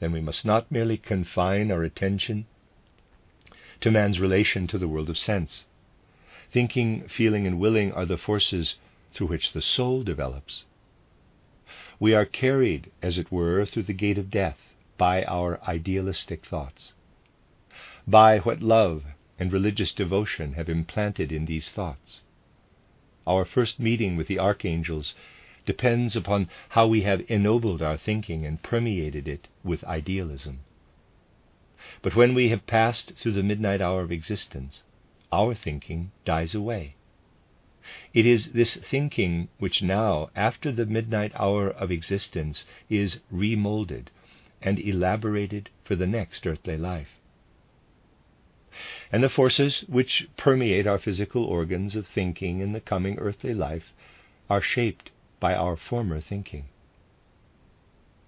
then 0.00 0.12
we 0.12 0.20
must 0.20 0.44
not 0.44 0.70
merely 0.70 0.96
confine 0.96 1.70
our 1.70 1.82
attention 1.82 2.46
to 3.84 3.90
man's 3.90 4.18
relation 4.18 4.66
to 4.66 4.78
the 4.78 4.88
world 4.88 5.10
of 5.10 5.18
sense. 5.18 5.66
Thinking, 6.50 7.06
feeling, 7.06 7.46
and 7.46 7.60
willing 7.60 7.92
are 7.92 8.06
the 8.06 8.16
forces 8.16 8.76
through 9.12 9.26
which 9.26 9.52
the 9.52 9.60
soul 9.60 10.02
develops. 10.02 10.64
We 12.00 12.14
are 12.14 12.24
carried, 12.24 12.90
as 13.02 13.18
it 13.18 13.30
were, 13.30 13.66
through 13.66 13.82
the 13.82 13.92
gate 13.92 14.16
of 14.16 14.30
death 14.30 14.56
by 14.96 15.22
our 15.24 15.62
idealistic 15.68 16.46
thoughts, 16.46 16.94
by 18.08 18.38
what 18.38 18.62
love 18.62 19.04
and 19.38 19.52
religious 19.52 19.92
devotion 19.92 20.54
have 20.54 20.70
implanted 20.70 21.30
in 21.30 21.44
these 21.44 21.70
thoughts. 21.70 22.22
Our 23.26 23.44
first 23.44 23.78
meeting 23.78 24.16
with 24.16 24.28
the 24.28 24.38
archangels 24.38 25.14
depends 25.66 26.16
upon 26.16 26.48
how 26.70 26.86
we 26.86 27.02
have 27.02 27.22
ennobled 27.28 27.82
our 27.82 27.98
thinking 27.98 28.46
and 28.46 28.62
permeated 28.62 29.28
it 29.28 29.46
with 29.62 29.84
idealism. 29.84 30.60
But 32.00 32.16
when 32.16 32.32
we 32.32 32.48
have 32.48 32.66
passed 32.66 33.12
through 33.16 33.32
the 33.32 33.42
midnight 33.42 33.82
hour 33.82 34.00
of 34.00 34.10
existence, 34.10 34.82
our 35.30 35.54
thinking 35.54 36.12
dies 36.24 36.54
away. 36.54 36.94
It 38.14 38.24
is 38.24 38.52
this 38.52 38.76
thinking 38.76 39.48
which 39.58 39.82
now, 39.82 40.30
after 40.34 40.72
the 40.72 40.86
midnight 40.86 41.32
hour 41.34 41.68
of 41.68 41.90
existence, 41.92 42.64
is 42.88 43.20
remolded 43.30 44.10
and 44.62 44.78
elaborated 44.78 45.68
for 45.84 45.94
the 45.94 46.06
next 46.06 46.46
earthly 46.46 46.78
life. 46.78 47.20
And 49.12 49.22
the 49.22 49.28
forces 49.28 49.84
which 49.86 50.26
permeate 50.38 50.86
our 50.86 50.98
physical 50.98 51.44
organs 51.44 51.96
of 51.96 52.06
thinking 52.06 52.60
in 52.60 52.72
the 52.72 52.80
coming 52.80 53.18
earthly 53.18 53.52
life 53.52 53.92
are 54.48 54.62
shaped 54.62 55.10
by 55.38 55.54
our 55.54 55.76
former 55.76 56.18
thinking. 56.22 56.64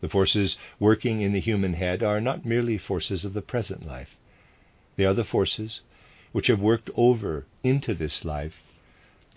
The 0.07 0.11
forces 0.13 0.57
working 0.79 1.21
in 1.21 1.33
the 1.33 1.41
human 1.41 1.75
head 1.75 2.01
are 2.01 2.21
not 2.21 2.45
merely 2.47 2.79
forces 2.79 3.25
of 3.25 3.33
the 3.33 3.43
present 3.43 3.85
life, 3.85 4.17
they 4.95 5.05
are 5.05 5.13
the 5.13 5.25
forces 5.25 5.81
which 6.31 6.47
have 6.47 6.61
worked 6.61 6.91
over 6.95 7.45
into 7.65 7.93
this 7.93 8.25
life 8.25 8.63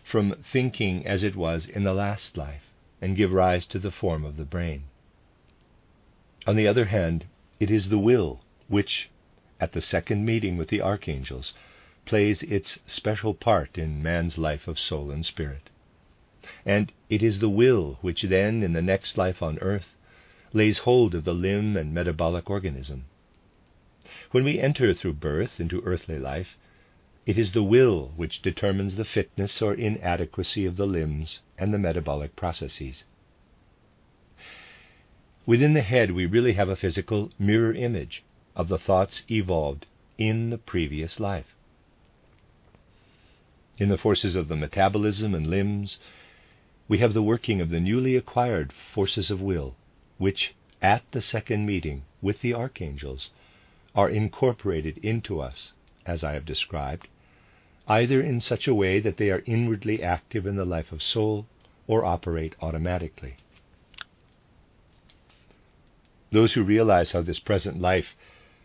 from 0.04 0.36
thinking 0.44 1.08
as 1.08 1.24
it 1.24 1.36
was 1.36 1.68
in 1.68 1.86
the 1.86 1.94
last 1.96 2.38
life 2.38 2.62
and 3.02 3.18
give 3.18 3.32
rise 3.32 3.66
to 3.66 3.80
the 3.80 3.90
form 3.90 4.24
of 4.24 4.38
the 4.38 4.46
brain. 4.46 4.84
On 6.46 6.56
the 6.56 6.68
other 6.68 6.86
hand, 6.86 7.26
it 7.60 7.72
is 7.72 7.90
the 7.90 7.98
will 7.98 8.40
which, 8.68 9.10
at 9.60 9.72
the 9.72 9.82
second 9.82 10.24
meeting 10.24 10.56
with 10.56 10.68
the 10.68 10.84
archangels, 10.84 11.56
plays 12.06 12.44
its 12.44 12.78
special 12.86 13.34
part 13.34 13.80
in 13.80 14.04
man's 14.04 14.38
life 14.38 14.68
of 14.68 14.78
soul 14.78 15.10
and 15.10 15.26
spirit. 15.26 15.72
And 16.64 16.92
it 17.10 17.24
is 17.24 17.40
the 17.40 17.50
will 17.50 17.98
which 18.02 18.22
then, 18.22 18.62
in 18.62 18.74
the 18.74 18.84
next 18.84 19.18
life 19.18 19.42
on 19.42 19.58
earth, 19.64 19.96
lays 20.54 20.80
hold 20.80 21.14
of 21.14 21.26
the 21.26 21.34
limb 21.34 21.78
and 21.78 21.94
metabolic 21.94 22.50
organism. 22.50 23.06
When 24.32 24.44
we 24.44 24.60
enter 24.60 24.94
through 24.94 25.14
birth 25.14 25.60
into 25.60 25.82
earthly 25.84 26.18
life, 26.18 26.58
it 27.26 27.38
is 27.38 27.52
the 27.52 27.64
will 27.64 28.12
which 28.16 28.42
determines 28.42 28.96
the 28.96 29.06
fitness 29.06 29.62
or 29.62 29.74
inadequacy 29.74 30.66
of 30.66 30.78
the 30.78 30.88
limbs 30.88 31.42
and 31.58 31.74
the 31.74 31.78
metabolic 31.78 32.36
processes. 32.36 33.04
Within 35.46 35.74
the 35.74 35.82
head, 35.82 36.12
we 36.12 36.26
really 36.26 36.54
have 36.54 36.70
a 36.70 36.76
physical 36.76 37.32
mirror 37.38 37.74
image 37.74 38.24
of 38.56 38.68
the 38.68 38.80
thoughts 38.80 39.24
evolved 39.30 39.86
in 40.18 40.50
the 40.50 40.58
previous 40.58 41.20
life. 41.20 41.56
In 43.78 43.90
the 43.90 43.98
forces 43.98 44.36
of 44.36 44.48
the 44.48 44.56
metabolism 44.56 45.34
and 45.34 45.48
limbs, 45.48 45.98
we 46.88 46.98
have 46.98 47.14
the 47.14 47.24
working 47.24 47.62
of 47.62 47.70
the 47.70 47.80
newly 47.80 48.16
acquired 48.16 48.74
forces 48.74 49.32
of 49.32 49.42
will, 49.42 49.76
which, 50.20 50.54
at 50.82 51.02
the 51.12 51.22
second 51.22 51.66
meeting 51.66 52.04
with 52.22 52.42
the 52.42 52.54
archangels, 52.54 53.32
are 53.96 54.10
incorporated 54.10 54.98
into 55.00 55.40
us, 55.40 55.72
as 56.06 56.24
I 56.24 56.34
have 56.34 56.46
described, 56.46 57.08
either 57.88 58.22
in 58.22 58.42
such 58.42 58.68
a 58.68 58.76
way 58.76 59.00
that 59.00 59.18
they 59.18 59.32
are 59.32 59.42
inwardly 59.46 60.04
active 60.04 60.46
in 60.46 60.58
the 60.58 60.66
life 60.66 60.92
of 60.92 61.02
soul 61.02 61.48
or 61.88 62.06
operate 62.06 62.54
automatically. 62.62 63.38
Those 66.32 66.54
who 66.54 66.64
realize 66.64 67.14
how 67.14 67.22
this 67.22 67.40
present 67.40 67.80
life, 67.82 68.16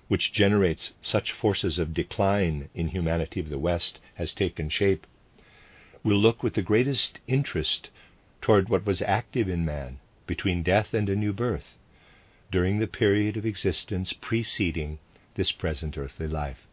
which 0.09 0.33
generates 0.33 0.93
such 1.01 1.33
forces 1.33 1.79
of 1.79 1.95
decline 1.95 2.69
in 2.75 2.89
humanity 2.89 3.41
of 3.41 3.49
the 3.49 3.59
West, 3.59 4.01
has 4.17 4.35
taken 4.35 4.69
shape, 4.69 5.07
will 6.03 6.19
look 6.19 6.43
with 6.43 6.55
the 6.55 6.63
greatest 6.63 7.21
interest 7.29 7.91
toward 8.43 8.69
what 8.69 8.85
was 8.85 9.01
active 9.01 9.49
in 9.49 9.65
man 9.65 10.01
between 10.27 10.63
death 10.63 10.95
and 10.95 11.09
a 11.09 11.17
new 11.17 11.33
birth 11.33 11.77
during 12.51 12.79
the 12.79 12.87
period 12.87 13.37
of 13.37 13.45
existence 13.45 14.13
preceding 14.13 14.99
this 15.35 15.53
present 15.53 15.99
earthly 15.99 16.29
life. 16.29 16.67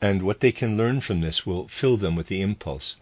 And 0.00 0.22
what 0.22 0.40
they 0.40 0.52
can 0.52 0.76
learn 0.76 1.00
from 1.00 1.20
this 1.20 1.44
will 1.44 1.68
fill 1.68 1.96
them 1.96 2.14
with 2.14 2.28
the 2.28 2.40
impulse. 2.40 2.96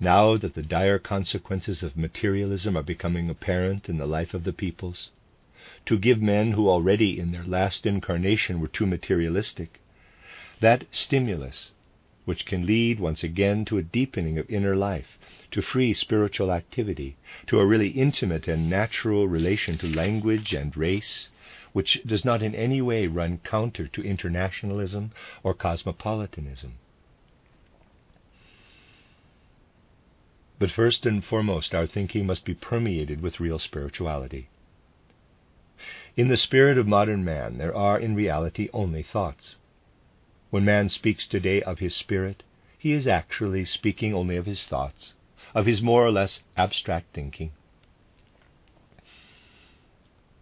Now 0.00 0.36
that 0.36 0.54
the 0.54 0.62
dire 0.62 0.98
consequences 0.98 1.82
of 1.82 1.96
materialism 1.96 2.76
are 2.76 2.82
becoming 2.82 3.28
apparent 3.28 3.88
in 3.88 3.98
the 3.98 4.06
life 4.06 4.32
of 4.32 4.44
the 4.44 4.52
peoples, 4.52 5.10
to 5.86 5.98
give 5.98 6.22
men 6.22 6.52
who 6.52 6.68
already 6.68 7.18
in 7.18 7.32
their 7.32 7.44
last 7.44 7.84
incarnation 7.84 8.60
were 8.60 8.68
too 8.68 8.86
materialistic 8.86 9.80
that 10.60 10.84
stimulus 10.90 11.72
which 12.28 12.44
can 12.44 12.66
lead 12.66 13.00
once 13.00 13.24
again 13.24 13.64
to 13.64 13.78
a 13.78 13.82
deepening 13.82 14.38
of 14.38 14.50
inner 14.50 14.76
life, 14.76 15.18
to 15.50 15.62
free 15.62 15.94
spiritual 15.94 16.52
activity, 16.52 17.16
to 17.46 17.58
a 17.58 17.64
really 17.64 17.88
intimate 17.88 18.46
and 18.46 18.68
natural 18.68 19.26
relation 19.26 19.78
to 19.78 19.86
language 19.86 20.52
and 20.52 20.76
race, 20.76 21.30
which 21.72 22.02
does 22.04 22.26
not 22.26 22.42
in 22.42 22.54
any 22.54 22.82
way 22.82 23.06
run 23.06 23.38
counter 23.38 23.88
to 23.88 24.02
internationalism 24.02 25.10
or 25.42 25.54
cosmopolitanism. 25.54 26.74
But 30.58 30.70
first 30.70 31.06
and 31.06 31.24
foremost, 31.24 31.74
our 31.74 31.86
thinking 31.86 32.26
must 32.26 32.44
be 32.44 32.52
permeated 32.52 33.22
with 33.22 33.40
real 33.40 33.58
spirituality. 33.58 34.50
In 36.14 36.28
the 36.28 36.36
spirit 36.36 36.76
of 36.76 36.86
modern 36.86 37.24
man, 37.24 37.56
there 37.56 37.74
are 37.74 37.98
in 37.98 38.14
reality 38.14 38.68
only 38.74 39.02
thoughts. 39.02 39.56
When 40.50 40.64
man 40.64 40.88
speaks 40.88 41.26
today 41.26 41.60
of 41.60 41.78
his 41.78 41.94
spirit, 41.94 42.42
he 42.78 42.92
is 42.92 43.06
actually 43.06 43.66
speaking 43.66 44.14
only 44.14 44.36
of 44.36 44.46
his 44.46 44.66
thoughts, 44.66 45.12
of 45.54 45.66
his 45.66 45.82
more 45.82 46.06
or 46.06 46.10
less 46.10 46.40
abstract 46.56 47.12
thinking. 47.12 47.52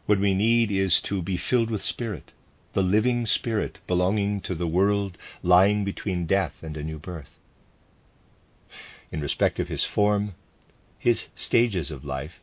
What 0.07 0.21
we 0.21 0.33
need 0.33 0.71
is 0.71 1.01
to 1.03 1.23
be 1.23 1.37
filled 1.37 1.71
with 1.73 1.83
spirit, 1.83 2.31
the 2.72 2.83
living 2.83 3.26
spirit 3.26 3.78
belonging 3.89 4.41
to 4.43 4.55
the 4.55 4.68
world 4.68 5.18
lying 5.43 5.83
between 5.85 6.26
death 6.26 6.62
and 6.62 6.76
a 6.76 6.85
new 6.85 7.01
birth. 7.01 7.41
In 9.11 9.20
respect 9.20 9.59
of 9.59 9.66
his 9.66 9.85
form, 9.85 10.35
his 11.01 11.28
stages 11.35 11.91
of 11.91 12.05
life, 12.05 12.39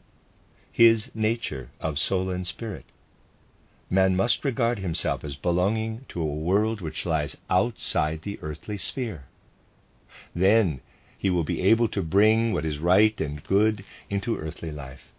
his 0.69 1.11
nature 1.15 1.69
of 1.79 1.97
soul 1.97 2.29
and 2.29 2.45
spirit, 2.45 2.85
man 3.93 4.15
must 4.15 4.43
regard 4.43 4.79
himself 4.79 5.23
as 5.23 5.35
belonging 5.35 6.03
to 6.09 6.19
a 6.19 6.25
world 6.25 6.81
which 6.81 7.05
lies 7.05 7.37
outside 7.47 8.23
the 8.23 8.39
earthly 8.41 8.77
sphere. 8.77 9.25
Then 10.35 10.81
he 11.15 11.29
will 11.29 11.43
be 11.43 11.61
able 11.61 11.87
to 11.89 12.01
bring 12.01 12.53
what 12.53 12.65
is 12.65 12.79
right 12.79 13.21
and 13.21 13.43
good 13.43 13.85
into 14.09 14.35
earthly 14.35 14.71
life. 14.71 15.11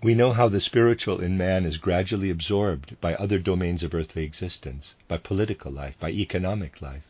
We 0.00 0.14
know 0.14 0.32
how 0.32 0.48
the 0.48 0.60
spiritual 0.60 1.20
in 1.20 1.36
man 1.36 1.66
is 1.66 1.76
gradually 1.76 2.30
absorbed 2.30 2.98
by 3.00 3.14
other 3.14 3.38
domains 3.38 3.82
of 3.82 3.92
earthly 3.92 4.22
existence, 4.24 4.94
by 5.08 5.18
political 5.18 5.72
life, 5.72 5.98
by 5.98 6.10
economic 6.10 6.80
life. 6.80 7.04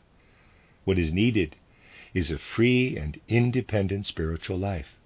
What 0.84 0.98
is 0.98 1.12
needed 1.12 1.54
is 2.14 2.30
a 2.30 2.38
free 2.38 2.96
and 2.96 3.20
independent 3.28 4.06
spiritual 4.06 4.58
life. 4.58 4.96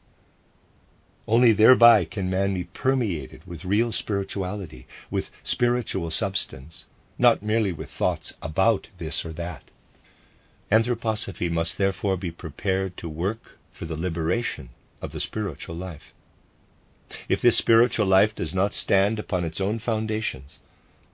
Only 1.27 1.53
thereby 1.53 2.05
can 2.05 2.29
man 2.29 2.53
be 2.53 2.65
permeated 2.65 3.47
with 3.47 3.65
real 3.65 3.93
spirituality, 3.93 4.87
with 5.11 5.31
spiritual 5.43 6.11
substance, 6.11 6.85
not 7.19 7.43
merely 7.43 7.73
with 7.73 7.91
thoughts 7.91 8.35
about 8.43 8.89
this 8.99 9.25
or 9.25 9.33
that. 9.33 9.71
Anthroposophy 10.71 11.51
must 11.51 11.79
therefore 11.79 12.17
be 12.17 12.31
prepared 12.31 12.97
to 12.99 13.09
work 13.09 13.59
for 13.73 13.87
the 13.87 13.97
liberation 13.97 14.69
of 15.01 15.13
the 15.13 15.21
spiritual 15.21 15.77
life. 15.77 16.13
If 17.29 17.41
this 17.41 17.57
spiritual 17.57 18.07
life 18.07 18.35
does 18.35 18.55
not 18.55 18.75
stand 18.75 19.19
upon 19.19 19.45
its 19.45 19.61
own 19.61 19.79
foundations, 19.79 20.59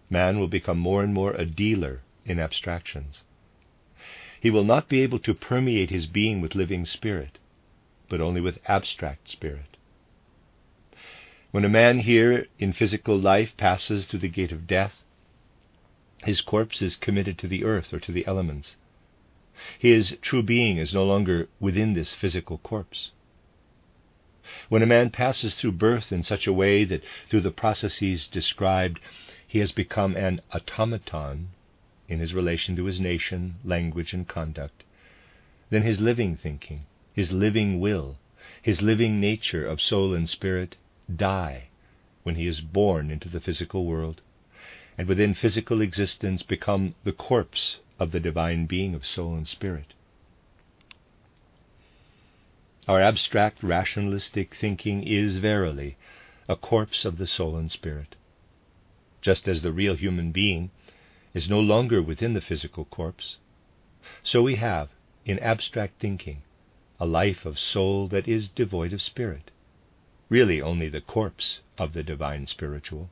man 0.08 0.40
will 0.40 0.48
become 0.48 0.78
more 0.78 1.02
and 1.04 1.14
more 1.14 1.32
a 1.32 1.44
dealer 1.44 2.00
in 2.24 2.40
abstractions. 2.40 3.22
He 4.40 4.50
will 4.50 4.64
not 4.64 4.88
be 4.88 5.02
able 5.02 5.18
to 5.20 5.34
permeate 5.34 5.90
his 5.90 6.06
being 6.06 6.40
with 6.40 6.54
living 6.54 6.86
spirit, 6.86 7.38
but 8.08 8.20
only 8.20 8.40
with 8.40 8.58
abstract 8.66 9.28
spirit. 9.28 9.69
When 11.52 11.64
a 11.64 11.68
man 11.68 11.98
here 11.98 12.46
in 12.60 12.72
physical 12.72 13.18
life 13.18 13.56
passes 13.56 14.06
through 14.06 14.20
the 14.20 14.28
gate 14.28 14.52
of 14.52 14.68
death, 14.68 15.02
his 16.24 16.40
corpse 16.42 16.80
is 16.80 16.94
committed 16.94 17.38
to 17.38 17.48
the 17.48 17.64
earth 17.64 17.92
or 17.92 17.98
to 17.98 18.12
the 18.12 18.24
elements. 18.24 18.76
His 19.76 20.16
true 20.22 20.44
being 20.44 20.76
is 20.76 20.94
no 20.94 21.04
longer 21.04 21.48
within 21.58 21.94
this 21.94 22.14
physical 22.14 22.58
corpse. 22.58 23.10
When 24.68 24.80
a 24.80 24.86
man 24.86 25.10
passes 25.10 25.56
through 25.56 25.72
birth 25.72 26.12
in 26.12 26.22
such 26.22 26.46
a 26.46 26.52
way 26.52 26.84
that 26.84 27.02
through 27.28 27.40
the 27.40 27.50
processes 27.50 28.28
described 28.28 29.00
he 29.44 29.58
has 29.58 29.72
become 29.72 30.14
an 30.14 30.40
automaton 30.52 31.48
in 32.08 32.20
his 32.20 32.32
relation 32.32 32.76
to 32.76 32.84
his 32.84 33.00
nation, 33.00 33.56
language, 33.64 34.12
and 34.12 34.28
conduct, 34.28 34.84
then 35.70 35.82
his 35.82 36.00
living 36.00 36.36
thinking, 36.36 36.86
his 37.12 37.32
living 37.32 37.80
will, 37.80 38.18
his 38.62 38.80
living 38.80 39.18
nature 39.18 39.66
of 39.66 39.80
soul 39.80 40.14
and 40.14 40.28
spirit 40.28 40.76
die 41.16 41.68
when 42.22 42.36
he 42.36 42.46
is 42.46 42.60
born 42.60 43.10
into 43.10 43.28
the 43.28 43.40
physical 43.40 43.84
world, 43.84 44.20
and 44.96 45.08
within 45.08 45.34
physical 45.34 45.80
existence 45.80 46.42
become 46.42 46.94
the 47.04 47.12
corpse 47.12 47.78
of 47.98 48.12
the 48.12 48.20
divine 48.20 48.66
being 48.66 48.94
of 48.94 49.06
soul 49.06 49.34
and 49.34 49.48
spirit. 49.48 49.94
Our 52.88 53.00
abstract 53.00 53.62
rationalistic 53.62 54.54
thinking 54.54 55.02
is 55.02 55.36
verily 55.36 55.96
a 56.48 56.56
corpse 56.56 57.04
of 57.04 57.18
the 57.18 57.26
soul 57.26 57.56
and 57.56 57.70
spirit. 57.70 58.16
Just 59.20 59.46
as 59.46 59.62
the 59.62 59.72
real 59.72 59.94
human 59.94 60.32
being 60.32 60.70
is 61.34 61.48
no 61.48 61.60
longer 61.60 62.02
within 62.02 62.34
the 62.34 62.40
physical 62.40 62.86
corpse, 62.86 63.36
so 64.22 64.42
we 64.42 64.56
have, 64.56 64.88
in 65.24 65.38
abstract 65.38 66.00
thinking, 66.00 66.42
a 66.98 67.06
life 67.06 67.46
of 67.46 67.58
soul 67.58 68.08
that 68.08 68.26
is 68.26 68.48
devoid 68.48 68.92
of 68.92 69.00
spirit, 69.00 69.50
really 70.30 70.62
only 70.62 70.88
the 70.88 71.02
corpse 71.02 71.60
of 71.76 71.92
the 71.92 72.02
divine 72.02 72.46
spiritual. 72.46 73.10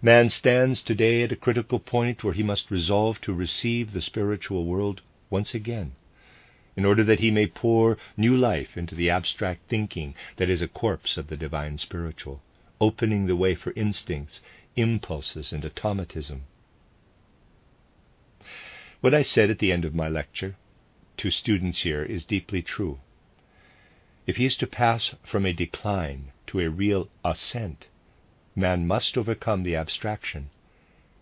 Man 0.00 0.30
stands 0.30 0.82
today 0.82 1.22
at 1.22 1.32
a 1.32 1.36
critical 1.36 1.78
point 1.78 2.24
where 2.24 2.32
he 2.32 2.42
must 2.42 2.70
resolve 2.70 3.20
to 3.20 3.34
receive 3.34 3.92
the 3.92 4.00
spiritual 4.00 4.64
world 4.64 5.02
once 5.28 5.52
again 5.52 5.92
in 6.76 6.84
order 6.84 7.04
that 7.04 7.20
he 7.20 7.30
may 7.30 7.46
pour 7.46 7.96
new 8.16 8.36
life 8.36 8.76
into 8.76 8.94
the 8.94 9.10
abstract 9.10 9.68
thinking 9.68 10.14
that 10.36 10.50
is 10.50 10.62
a 10.62 10.68
corpse 10.68 11.16
of 11.16 11.28
the 11.28 11.36
divine 11.36 11.78
spiritual, 11.78 12.42
opening 12.80 13.26
the 13.26 13.36
way 13.36 13.54
for 13.54 13.72
instincts, 13.76 14.40
impulses, 14.76 15.52
and 15.52 15.64
automatism. 15.64 16.42
What 19.00 19.14
I 19.14 19.22
said 19.22 19.50
at 19.50 19.58
the 19.58 19.70
end 19.70 19.84
of 19.84 19.94
my 19.94 20.08
lecture 20.08 20.56
to 21.18 21.30
students 21.30 21.82
here 21.82 22.02
is 22.02 22.24
deeply 22.24 22.62
true. 22.62 22.98
If 24.26 24.36
he 24.38 24.46
is 24.46 24.56
to 24.56 24.66
pass 24.66 25.14
from 25.22 25.44
a 25.44 25.52
decline 25.52 26.32
to 26.46 26.58
a 26.60 26.70
real 26.70 27.10
ascent, 27.22 27.88
man 28.56 28.86
must 28.86 29.18
overcome 29.18 29.64
the 29.64 29.76
abstraction, 29.76 30.48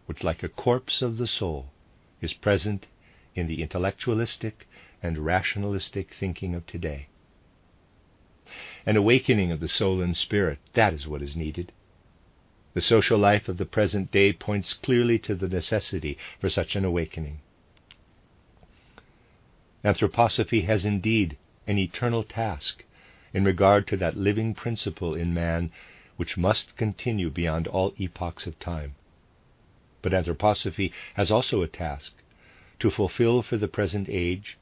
which, 0.06 0.22
like 0.22 0.44
a 0.44 0.48
corpse 0.48 1.02
of 1.02 1.16
the 1.16 1.26
soul, 1.26 1.72
is 2.20 2.32
present 2.32 2.86
in 3.34 3.48
the 3.48 3.60
intellectualistic 3.60 4.68
and 5.02 5.18
rationalistic 5.18 6.14
thinking 6.14 6.54
of 6.54 6.64
today. 6.64 7.08
An 8.86 8.96
awakening 8.96 9.50
of 9.50 9.58
the 9.58 9.66
soul 9.66 10.00
and 10.00 10.16
spirit, 10.16 10.60
that 10.74 10.94
is 10.94 11.08
what 11.08 11.22
is 11.22 11.36
needed. 11.36 11.72
The 12.72 12.80
social 12.80 13.18
life 13.18 13.48
of 13.48 13.56
the 13.56 13.66
present 13.66 14.12
day 14.12 14.32
points 14.32 14.74
clearly 14.74 15.18
to 15.20 15.34
the 15.34 15.48
necessity 15.48 16.16
for 16.40 16.48
such 16.48 16.76
an 16.76 16.84
awakening. 16.84 17.40
Anthroposophy 19.84 20.66
has 20.66 20.84
indeed 20.84 21.36
an 21.66 21.78
eternal 21.78 22.22
task 22.22 22.84
in 23.32 23.44
regard 23.44 23.86
to 23.86 23.96
that 23.96 24.16
living 24.16 24.54
principle 24.54 25.14
in 25.14 25.32
man 25.32 25.70
which 26.16 26.36
must 26.36 26.76
continue 26.76 27.30
beyond 27.30 27.66
all 27.66 27.94
epochs 27.98 28.46
of 28.46 28.58
time. 28.58 28.94
But 30.02 30.12
anthroposophy 30.12 30.92
has 31.14 31.30
also 31.30 31.62
a 31.62 31.68
task 31.68 32.12
to 32.78 32.90
fulfill 32.90 33.42
for 33.42 33.56
the 33.56 33.68
present 33.68 34.08
age 34.10 34.58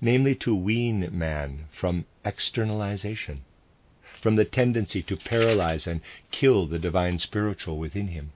namely 0.00 0.34
to 0.34 0.54
wean 0.54 1.08
man 1.16 1.66
from 1.72 2.04
externalization, 2.24 3.42
from 4.20 4.36
the 4.36 4.44
tendency 4.44 5.02
to 5.02 5.16
paralyze 5.16 5.86
and 5.86 6.00
kill 6.30 6.66
the 6.66 6.78
divine 6.78 7.18
spiritual 7.18 7.78
within 7.78 8.08
him. 8.08 8.32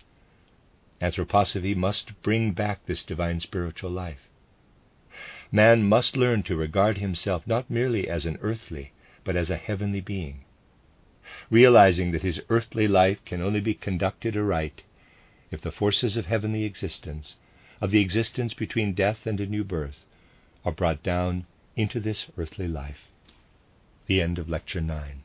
Anthroposophy 1.01 1.77
must 1.77 2.21
bring 2.23 2.53
back 2.53 2.87
this 2.87 3.03
divine 3.03 3.41
spiritual 3.41 3.91
life. 3.91 4.29
Man 5.51 5.87
must 5.89 6.17
learn 6.17 6.43
to 6.45 6.57
regard 6.57 6.99
himself 6.99 7.47
not 7.47 7.69
merely 7.69 8.09
as 8.09 8.25
an 8.25 8.39
earthly, 8.41 8.93
but 9.25 9.37
as 9.37 9.51
a 9.51 9.57
heavenly 9.57 10.01
being, 10.01 10.45
realizing 11.51 12.11
that 12.13 12.23
his 12.23 12.41
earthly 12.49 12.89
life 12.89 13.25
can 13.25 13.41
only 13.41 13.61
be 13.61 13.75
conducted 13.75 14.37
aright 14.37 14.83
if 15.51 15.61
the 15.61 15.71
forces 15.71 16.17
of 16.17 16.27
heavenly 16.27 16.65
existence, 16.65 17.37
of 17.81 17.91
the 17.91 18.01
existence 18.01 18.55
between 18.55 18.95
death 18.95 19.27
and 19.27 19.41
a 19.41 19.47
new 19.47 19.63
birth, 19.65 20.05
are 20.65 20.73
brought 20.73 21.03
down 21.03 21.47
into 21.77 22.01
this 22.01 22.27
earthly 22.37 22.69
life. 22.69 23.09
The 24.07 24.21
end 24.21 24.39
of 24.39 24.49
Lecture 24.49 24.81
9. 24.81 25.23